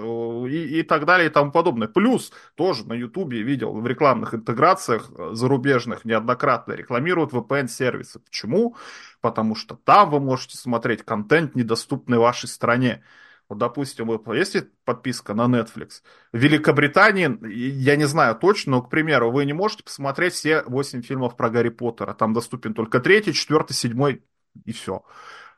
[0.47, 1.87] и, и так далее и тому подобное.
[1.87, 8.21] Плюс тоже на YouTube видел в рекламных интеграциях зарубежных неоднократно рекламируют VPN-сервисы.
[8.21, 8.75] Почему?
[9.21, 13.03] Потому что там вы можете смотреть контент, недоступный вашей стране.
[13.49, 16.03] Вот, допустим, есть подписка на Netflix.
[16.31, 21.01] В Великобритании, я не знаю точно, но, к примеру, вы не можете посмотреть все 8
[21.01, 22.13] фильмов про Гарри Поттера.
[22.13, 24.23] Там доступен только третий, четвертый, седьмой
[24.65, 25.03] и все.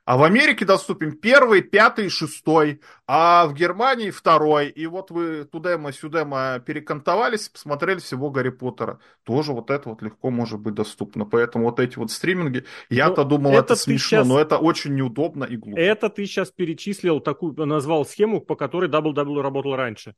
[0.04, 4.70] А в Америке доступен первый, пятый, шестой, а в Германии второй.
[4.70, 9.00] И вот вы туда-сюда перекантовались, посмотрели всего Гарри Поттера.
[9.24, 11.26] Тоже вот это вот легко может быть доступно.
[11.26, 14.28] Поэтому вот эти вот стриминги, я-то ну, думал, это, это смешно, сейчас...
[14.28, 15.80] но это очень неудобно и глупо.
[15.80, 20.16] Это ты сейчас перечислил такую, назвал схему, по которой WW работал раньше.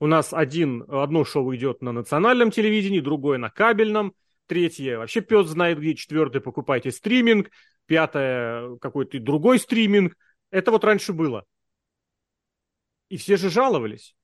[0.00, 4.14] У нас один, одно шоу идет на национальном телевидении, другое на кабельном,
[4.46, 7.50] третье вообще пес знает где, четвертое покупайте стриминг,
[7.86, 10.16] пятое какой-то другой стриминг.
[10.50, 11.44] Это вот раньше было.
[13.08, 14.14] И все же жаловались.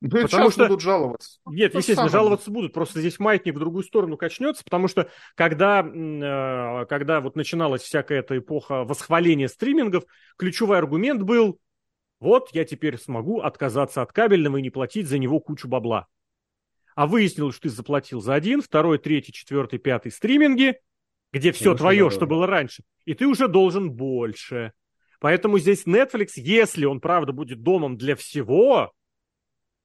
[0.00, 1.40] Да потому что будут жаловаться.
[1.46, 2.24] Нет, То естественно, самое.
[2.24, 2.72] жаловаться будут.
[2.72, 8.20] Просто здесь маятник в другую сторону качнется, потому что когда, э, когда вот начиналась всякая
[8.20, 10.04] эта эпоха восхваления стримингов,
[10.38, 11.58] ключевой аргумент был,
[12.18, 16.06] вот я теперь смогу отказаться от кабельного и не платить за него кучу бабла.
[16.94, 20.78] А выяснилось, что ты заплатил за один, второй, третий, четвертый, пятый стриминги,
[21.32, 24.72] где все твое, что было раньше, и ты уже должен больше.
[25.20, 28.92] Поэтому здесь Netflix, если он, правда, будет домом для всего,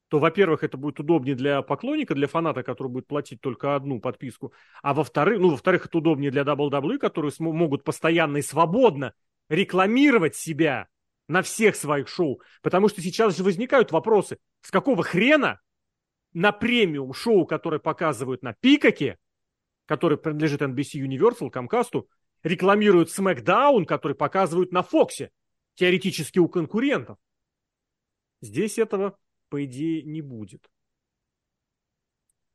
[0.07, 4.53] то, во-первых, это будет удобнее для поклонника, для фаната, который будет платить только одну подписку,
[4.81, 9.13] а во-вторых, ну, во-вторых, это удобнее для WWE, которые могут постоянно и свободно
[9.49, 10.87] рекламировать себя
[11.27, 15.59] на всех своих шоу, потому что сейчас же возникают вопросы, с какого хрена
[16.33, 19.17] на премиум шоу, которое показывают на Пикаке,
[19.86, 22.05] который принадлежит NBC Universal, Comcast,
[22.43, 25.31] рекламируют SmackDown, который показывают на Фоксе,
[25.75, 27.17] теоретически у конкурентов.
[28.41, 29.17] Здесь этого,
[29.49, 30.69] по идее, не будет.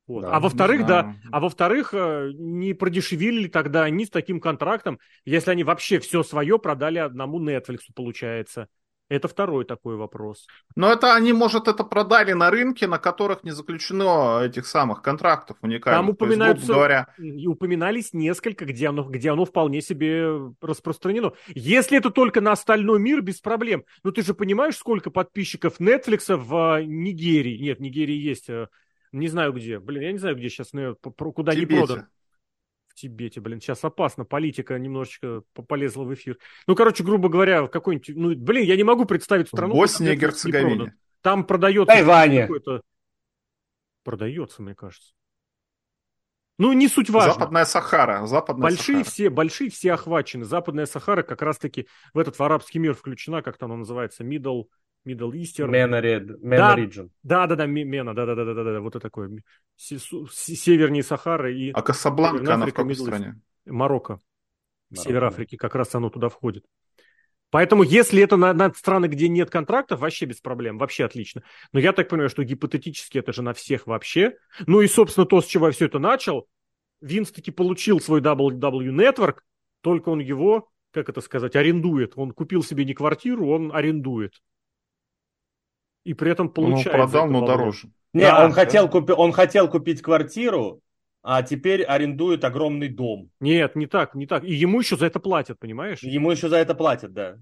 [0.07, 0.23] Вот.
[0.23, 4.99] Да, а во-вторых, да, а во-вторых, э, не продешевили ли тогда они с таким контрактом,
[5.25, 8.69] если они вообще все свое продали одному Netflix, получается.
[9.11, 10.47] Это второй такой вопрос.
[10.77, 15.57] Но это они, может, это продали на рынке, на которых не заключено этих самых контрактов
[15.63, 15.99] уникальных.
[15.99, 17.09] Там упоминаются, есть, говоря...
[17.19, 21.33] и упоминались несколько, где оно, где оно вполне себе распространено.
[21.49, 23.85] Если это только на остальной мир, без проблем.
[24.05, 27.59] Но ты же понимаешь, сколько подписчиков Netflix в а, Нигерии?
[27.59, 28.69] Нет, в Нигерии есть, а,
[29.11, 29.81] не знаю где.
[29.81, 30.71] Блин, я не знаю, где сейчас,
[31.35, 32.07] куда не продан.
[33.01, 36.39] Тибете, блин, сейчас опасно, политика немножечко полезла в эфир.
[36.67, 39.75] Ну, короче, грубо говоря, какой-нибудь, ну, блин, я не могу представить страну.
[39.75, 40.95] Босния и Герцеговина.
[41.23, 41.95] Там продается...
[41.95, 42.49] Тайване.
[44.03, 45.13] Продается, мне кажется.
[46.59, 47.33] Ну, не суть важно.
[47.33, 48.27] Западная Сахара.
[48.27, 49.11] Западная большие Сахара.
[49.11, 50.45] все, большие все охвачены.
[50.45, 54.65] Западная Сахара как раз-таки в этот в арабский мир включена, как там она называется, Middle,
[55.07, 55.71] Middle Eastern.
[55.71, 56.01] Mena,
[56.43, 57.11] Mena Region.
[57.23, 59.43] Да, да, да, Мена, да, да, да, да, да, да, вот это такое.
[59.77, 61.71] Севернее Сахары и...
[61.71, 63.41] А Касабланка, она в какой стране?
[63.65, 64.21] Марокко.
[64.91, 65.03] Марокко.
[65.03, 66.65] Север Африки, как раз оно туда входит.
[67.51, 71.43] Поэтому, если это на, на страны, где нет контрактов, вообще без проблем, вообще отлично.
[71.73, 74.37] Но я так понимаю, что гипотетически это же на всех вообще.
[74.67, 76.47] Ну и, собственно, то, с чего я все это начал,
[77.01, 79.39] Винс таки получил свой WW Network,
[79.81, 82.13] только он его, как это сказать, арендует.
[82.15, 84.35] Он купил себе не квартиру, он арендует
[86.05, 86.87] и при этом получает.
[86.89, 87.89] Он продал, но дороже.
[88.13, 88.55] Не, да, он, да.
[88.57, 89.13] хотел купи...
[89.13, 90.81] он хотел купить квартиру,
[91.23, 93.31] а теперь арендует огромный дом.
[93.41, 94.45] Нет, не так, не так.
[94.45, 96.03] И ему еще за это платят, понимаешь?
[96.03, 97.37] Ему еще за это платят, да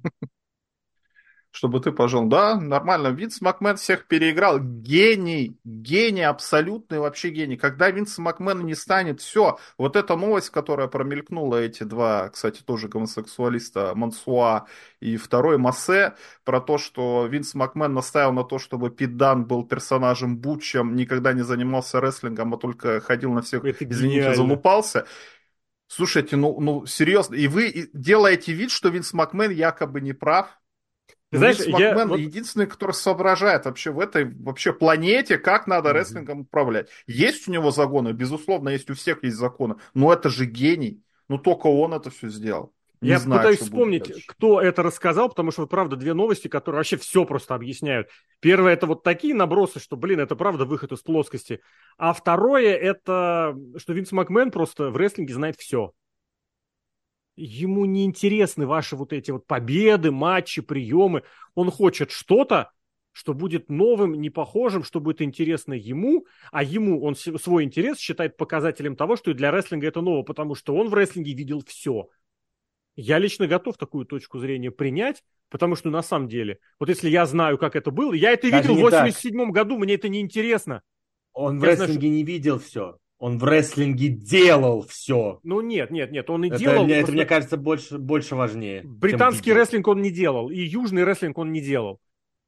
[1.59, 2.25] чтобы ты пожил.
[2.27, 3.09] Да, нормально.
[3.09, 4.61] Винс Макмен всех переиграл.
[4.61, 7.57] Гений, гений, абсолютный вообще гений.
[7.57, 9.59] Когда Винс Макмен не станет, все.
[9.77, 14.67] Вот эта новость, которая промелькнула, эти два, кстати, тоже гомосексуалиста, Мансуа
[15.01, 20.39] и второй Массе, про то, что Винс Макмен наставил на то, чтобы Пидан был персонажем
[20.39, 24.37] Бучем, никогда не занимался рестлингом, а только ходил на всех, Это извините, гениально.
[24.37, 25.07] залупался.
[25.89, 30.57] Слушайте, ну, ну серьезно, и вы делаете вид, что Винс Макмен якобы не прав,
[31.31, 32.07] ты знаешь, Макмен я...
[32.07, 32.19] Вот...
[32.19, 35.93] единственный, который соображает вообще в этой вообще планете, как надо mm-hmm.
[35.93, 36.89] рестлингом управлять.
[37.07, 41.03] Есть у него законы, безусловно, есть у всех есть законы, но это же гений.
[41.29, 42.73] Ну, только он это все сделал.
[43.01, 46.97] Не я знаю, пытаюсь вспомнить, кто это рассказал, потому что, правда, две новости, которые вообще
[46.97, 48.09] все просто объясняют.
[48.41, 51.61] Первое, это вот такие набросы, что, блин, это правда выход из плоскости.
[51.97, 55.93] А второе, это, что Винс Макмен просто в рестлинге знает все
[57.39, 61.23] ему не интересны ваши вот эти вот победы, матчи, приемы.
[61.55, 62.71] Он хочет что-то,
[63.13, 68.37] что будет новым, не похожим, что будет интересно ему, а ему он свой интерес считает
[68.37, 72.09] показателем того, что и для рестлинга это ново, потому что он в рестлинге видел все.
[72.95, 77.27] Я лично готов такую точку зрения принять, потому что на самом деле, вот если я
[77.27, 80.83] знаю, как это было, я это Даже видел в 87 году, мне это не интересно.
[81.33, 82.09] Он я в рестлинге знаю, что...
[82.09, 82.99] не видел все.
[83.19, 85.41] Он в рестлинге делал все.
[85.43, 86.85] Ну нет, нет, нет, он и это, делал.
[86.85, 87.03] Мне, просто...
[87.03, 88.83] Это, мне кажется, больше, больше важнее.
[88.85, 92.01] Британский рестлинг он не делал, и южный рестлинг он не делал.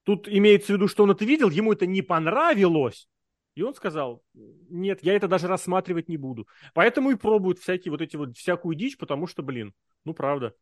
[0.04, 3.08] Тут имеется в виду, что он это видел, ему это не понравилось,
[3.54, 6.46] и он сказал, нет, я это даже рассматривать не буду.
[6.72, 10.54] Поэтому и пробуют всякие вот эти вот всякую дичь, потому что, блин, ну правда.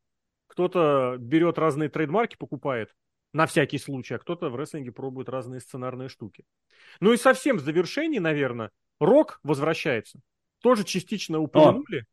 [0.47, 2.95] Кто-то берет разные трейдмарки, покупает
[3.35, 6.45] на всякий случай, а кто-то в рестлинге пробует разные сценарные штуки.
[7.01, 10.20] Ну и совсем в завершении, наверное, Рок возвращается.
[10.61, 12.01] Тоже частично упомянули.
[12.01, 12.05] О.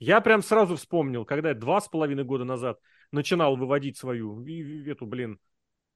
[0.00, 2.78] Я прям сразу вспомнил, когда я два с половиной года назад
[3.10, 4.44] начинал выводить свою,
[4.86, 5.40] эту, блин,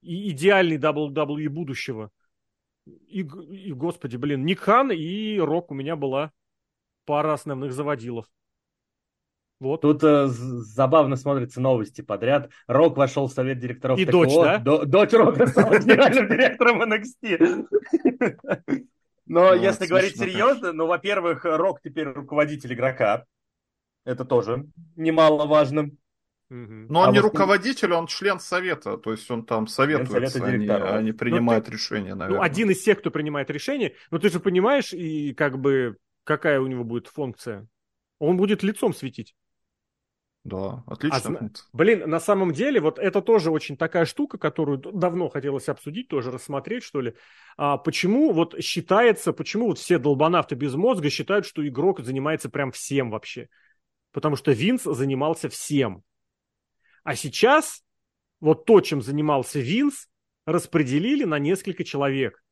[0.02, 2.10] идеальный WWE будущего.
[2.86, 6.32] И, и, господи, блин, Ник Хан и Рок у меня была
[7.04, 8.26] пара основных заводилов.
[9.60, 9.82] Вот.
[9.82, 12.50] Тут э, забавно смотрятся новости подряд.
[12.66, 14.10] Рок вошел в совет директоров И ТКО.
[14.10, 14.58] дочь, да?
[14.58, 17.68] До, дочь Рока стала генеральным директором NXT.
[19.32, 23.24] Но ну, если говорить серьезно, ну, во-первых, Рок теперь руководитель игрока.
[24.04, 25.90] Это тоже немаловажно.
[26.50, 30.68] Но он а не руководитель, он член совета, то есть он там советуется, совета они,
[30.68, 32.40] они принимают ну, ты, решения, наверное.
[32.40, 36.60] Ну, один из тех, кто принимает решение, но ты же понимаешь, и как бы какая
[36.60, 37.66] у него будет функция?
[38.18, 39.34] Он будет лицом светить.
[40.44, 41.50] Да, отлично.
[41.52, 46.08] А, блин, на самом деле, вот это тоже очень такая штука, которую давно хотелось обсудить,
[46.08, 47.14] тоже рассмотреть, что ли.
[47.56, 52.72] А почему вот считается, почему вот все долбанавты без мозга считают, что игрок занимается прям
[52.72, 53.48] всем вообще?
[54.10, 56.02] Потому что Винс занимался всем.
[57.04, 57.84] А сейчас
[58.40, 60.08] вот то, чем занимался Винс,
[60.44, 62.42] распределили на несколько человек.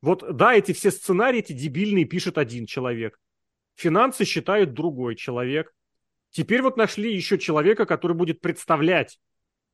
[0.00, 3.20] Вот да, эти все сценарии, эти дебильные пишет один человек.
[3.74, 5.74] Финансы считает другой человек
[6.38, 9.18] Теперь вот нашли еще человека, который будет представлять,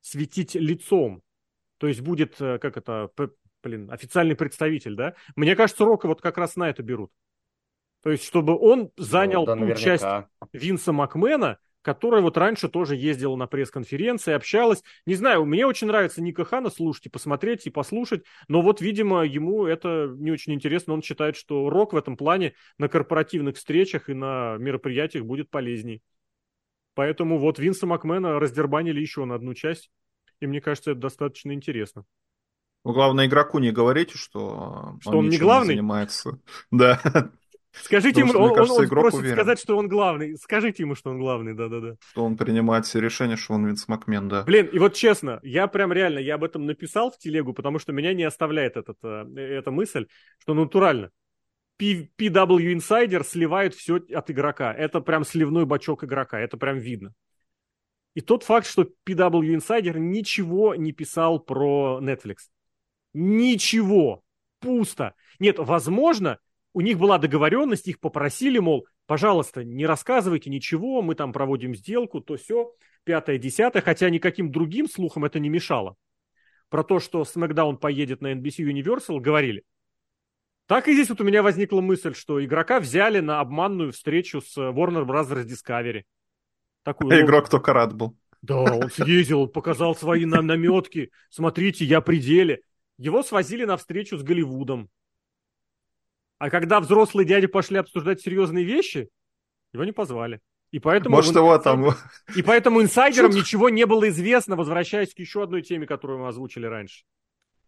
[0.01, 1.21] светить лицом.
[1.77, 3.11] То есть будет, э, как это,
[3.63, 5.15] блин, официальный представитель, да?
[5.37, 7.11] Мне кажется, Рока вот как раз на это берут.
[8.03, 10.07] То есть, чтобы он занял ну, да, ту часть
[10.55, 14.83] Винса Макмена, которая вот раньше тоже ездила на пресс-конференции, общалась.
[15.05, 19.23] Не знаю, мне очень нравится Ника Хана слушать и посмотреть, и послушать, но вот, видимо,
[19.23, 20.95] ему это не очень интересно.
[20.95, 26.01] Он считает, что рок в этом плане на корпоративных встречах и на мероприятиях будет полезней.
[26.95, 29.91] Поэтому вот Винса Макмена раздербанили еще на одну часть,
[30.41, 32.05] и мне кажется, это достаточно интересно.
[32.85, 35.75] Ну, главное, игроку не говорите, что, что он, он не главный.
[35.75, 36.39] Не занимается.
[36.71, 37.01] Да.
[37.73, 39.35] Скажите ему, он, кажется, он, он просит уверен.
[39.35, 40.37] сказать, что он главный.
[40.37, 41.97] Скажите ему, что он главный, да-да-да.
[42.11, 44.45] Что он принимает все решения, что он Винс Макмен, да.
[44.45, 47.93] Блин, и вот честно, я прям реально, я об этом написал в телегу, потому что
[47.93, 50.07] меня не оставляет этот, э, эта мысль,
[50.39, 51.11] что натурально.
[51.79, 54.73] PW Insider сливает все от игрока.
[54.73, 57.15] Это прям сливной бачок игрока, это прям видно.
[58.15, 62.37] И тот факт, что PW Insider ничего не писал про Netflix.
[63.13, 64.23] Ничего.
[64.61, 65.15] Пусто.
[65.41, 66.39] Нет, возможно,
[66.73, 72.21] у них была договоренность, их попросили, мол, пожалуйста, не рассказывайте ничего, мы там проводим сделку,
[72.21, 72.73] то все,
[73.05, 75.97] пятое, десятое, хотя никаким другим слухам это не мешало.
[76.69, 79.65] Про то, что SmackDown поедет на NBC Universal, говорили.
[80.67, 84.57] Так и здесь вот у меня возникла мысль, что игрока взяли на обманную встречу с
[84.57, 85.45] Warner Bros.
[85.45, 86.05] Discovery.
[86.83, 88.17] Такую а игрок только рад был.
[88.41, 91.11] Да, он съездил, показал свои наметки.
[91.31, 92.63] Смотрите, я при деле.
[92.99, 94.89] Его свозили на встречу с Голливудом.
[96.39, 99.09] А когда взрослые дяди пошли обсуждать серьезные вещи,
[99.73, 100.41] его не позвали.
[100.73, 101.87] И поэтому, Может, его там...
[102.35, 106.67] и поэтому инсайдерам ничего не было известно, возвращаясь к еще одной теме, которую мы озвучили
[106.67, 107.05] раньше.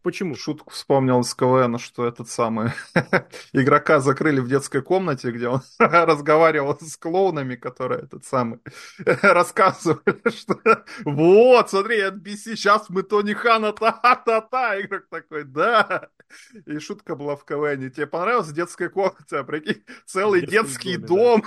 [0.07, 0.36] Почему?
[0.36, 2.70] Шутку вспомнил с КВН, что этот самый
[3.52, 8.61] игрока закрыли в детской комнате, где он разговаривал с клоунами, которые этот самый
[9.04, 10.61] рассказывали, что
[11.04, 16.09] вот, смотри, NBC, сейчас мы Тони Хана, та-та-та, игрок такой, да.
[16.66, 17.90] И шутка была в КВН.
[17.90, 19.42] Тебе понравилась детская комната?
[19.42, 21.42] Прикинь, целый детский, дом.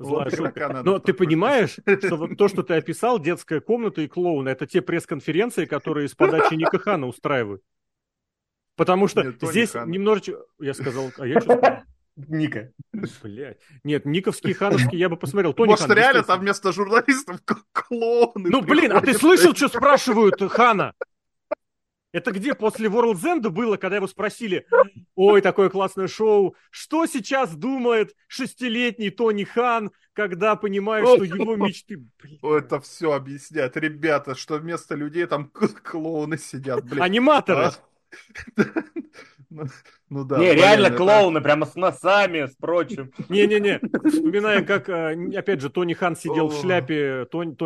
[0.00, 0.82] Злая шутка.
[0.82, 4.80] Но ты понимаешь, что вот то, что ты описал, детская комната и клоун, это те
[4.80, 7.62] пресс-конференции, которые из подачи Ника Хана устраивают.
[8.76, 10.38] Потому что Нет, здесь немножечко...
[10.58, 11.10] Я сказал...
[11.18, 11.84] А я что
[12.16, 12.72] Ника.
[13.22, 13.58] Блять.
[13.84, 15.52] Нет, Никовский, Хановский я бы посмотрел.
[15.52, 17.40] Тони Может, Хан, реально там вместо журналистов
[17.72, 20.94] клоуны Ну, блин, а ты слышал, что спрашивают Хана?
[22.12, 24.66] Это где после World's End было, когда его спросили,
[25.14, 32.02] ой, такое классное шоу, что сейчас думает шестилетний Тони Хан, когда понимает, что его мечты...
[32.20, 32.38] Блин.
[32.42, 33.76] Это все объясняет.
[33.76, 35.50] Ребята, что вместо людей там
[35.84, 36.84] клоуны сидят.
[36.84, 37.02] Блин.
[37.02, 37.66] Аниматоры.
[37.66, 37.72] А?
[39.52, 39.64] Ну,
[40.08, 40.38] ну да.
[40.38, 43.12] Не, реально клоуны, прямо с носами, с прочим.
[43.28, 47.56] Не-не-не, вспоминаем, как, а, опять же, Тони Хан сидел в шляпе Тони,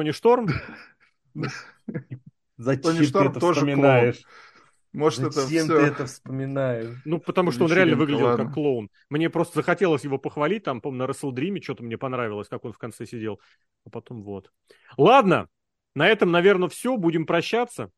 [2.56, 3.04] Тони Шторм.
[3.04, 4.16] Зачем ты это тоже вспоминаешь?
[4.16, 4.34] Клоун.
[4.94, 5.66] Может, Зачем это все...
[5.66, 6.96] ты это вспоминаешь?
[7.04, 8.44] Ну, потому что он реально выглядел ладно.
[8.44, 8.90] как клоун.
[9.10, 12.78] Мне просто захотелось его похвалить, там, помню, на Dream что-то мне понравилось, как он в
[12.78, 13.40] конце сидел.
[13.84, 14.52] А потом вот.
[14.96, 15.48] Ладно,
[15.96, 16.96] на этом, наверное, все.
[16.96, 17.90] Будем прощаться.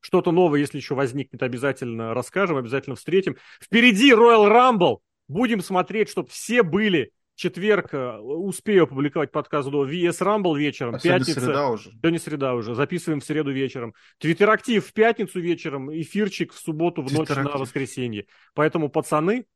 [0.00, 3.36] Что-то новое, если еще возникнет, обязательно расскажем, обязательно встретим.
[3.62, 5.00] Впереди Royal Rumble.
[5.28, 10.96] Будем смотреть, чтобы все были четверг э, успею опубликовать подкаст до VS Rumble вечером.
[10.96, 11.40] А пятница.
[11.40, 11.90] среда уже.
[12.02, 12.74] Не среда уже.
[12.74, 13.94] Записываем в среду вечером.
[14.18, 18.26] Твиттерактив в пятницу вечером, эфирчик в субботу в ночь на воскресенье.
[18.52, 19.46] Поэтому, пацаны,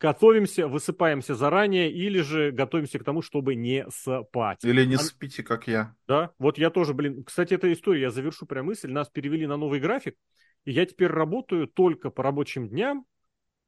[0.00, 4.64] готовимся, высыпаемся заранее или же готовимся к тому, чтобы не спать.
[4.64, 4.98] Или не а...
[4.98, 5.94] спите, как я.
[6.08, 7.24] Да, вот я тоже, блин.
[7.24, 8.90] Кстати, эта история, я завершу прям мысль.
[8.90, 10.16] Нас перевели на новый график,
[10.64, 13.04] и я теперь работаю только по рабочим дням,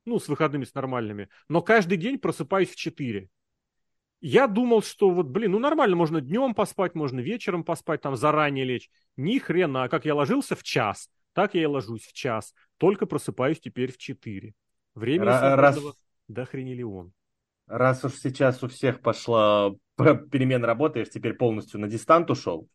[0.07, 3.29] ну, с выходными, с нормальными, но каждый день просыпаюсь в 4.
[4.21, 8.65] Я думал, что вот, блин, ну нормально, можно днем поспать, можно вечером поспать, там заранее
[8.65, 8.91] лечь.
[9.17, 12.55] Ни хрена, как я ложился в час, так я и ложусь в час.
[12.79, 14.55] Только просыпаюсь теперь в 4.
[14.95, 15.79] Времени Р- раз...
[16.29, 17.13] до хренелион.
[17.67, 22.69] Раз уж сейчас у всех пошла перемена работы, я теперь полностью на дистант ушел,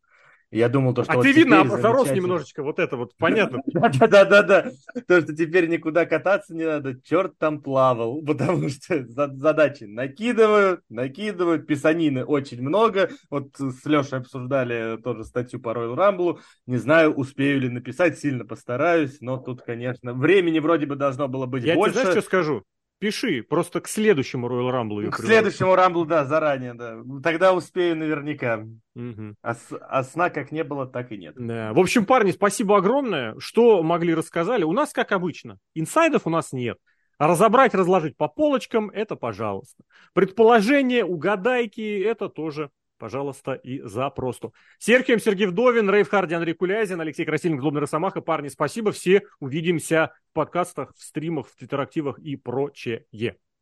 [0.51, 1.13] я думал, то, что...
[1.13, 3.59] А вот ты видно, зарос немножечко, вот это вот, понятно.
[3.65, 4.71] Да-да-да-да,
[5.07, 11.67] то, что теперь никуда кататься не надо, черт там плавал, потому что задачи накидывают, накидывают,
[11.67, 13.09] писанины очень много.
[13.29, 18.45] Вот с Лешей обсуждали тоже статью по Royal Rumble, не знаю, успею ли написать, сильно
[18.45, 21.77] постараюсь, но тут, конечно, времени вроде бы должно было быть больше.
[21.77, 22.63] Я тебе знаешь, что скажу?
[23.01, 25.09] Пиши, просто к следующему Royal Rumble.
[25.09, 27.01] К следующему Rumble, да, заранее, да.
[27.23, 28.63] Тогда успею наверняка.
[28.93, 29.33] Угу.
[29.41, 29.55] А,
[29.89, 31.33] а сна как не было, так и нет.
[31.35, 31.73] Да.
[31.73, 33.33] В общем, парни, спасибо огромное.
[33.39, 34.63] Что могли рассказали?
[34.63, 36.77] У нас, как обычно, инсайдов у нас нет.
[37.17, 39.83] А разобрать, разложить по полочкам, это пожалуйста.
[40.13, 42.69] Предположения, угадайки, это тоже
[43.01, 44.53] пожалуйста, и запросту.
[44.77, 48.21] Серхием Сергей Вдовин, Рейв Харди, Андрей Кулязин, Алексей Красильник, Злобный Росомаха.
[48.21, 48.91] Парни, спасибо.
[48.91, 53.07] Все увидимся в подкастах, в стримах, в твиттерактивах и прочее.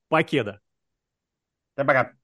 [0.10, 0.60] Покеда.
[1.76, 2.19] Пока.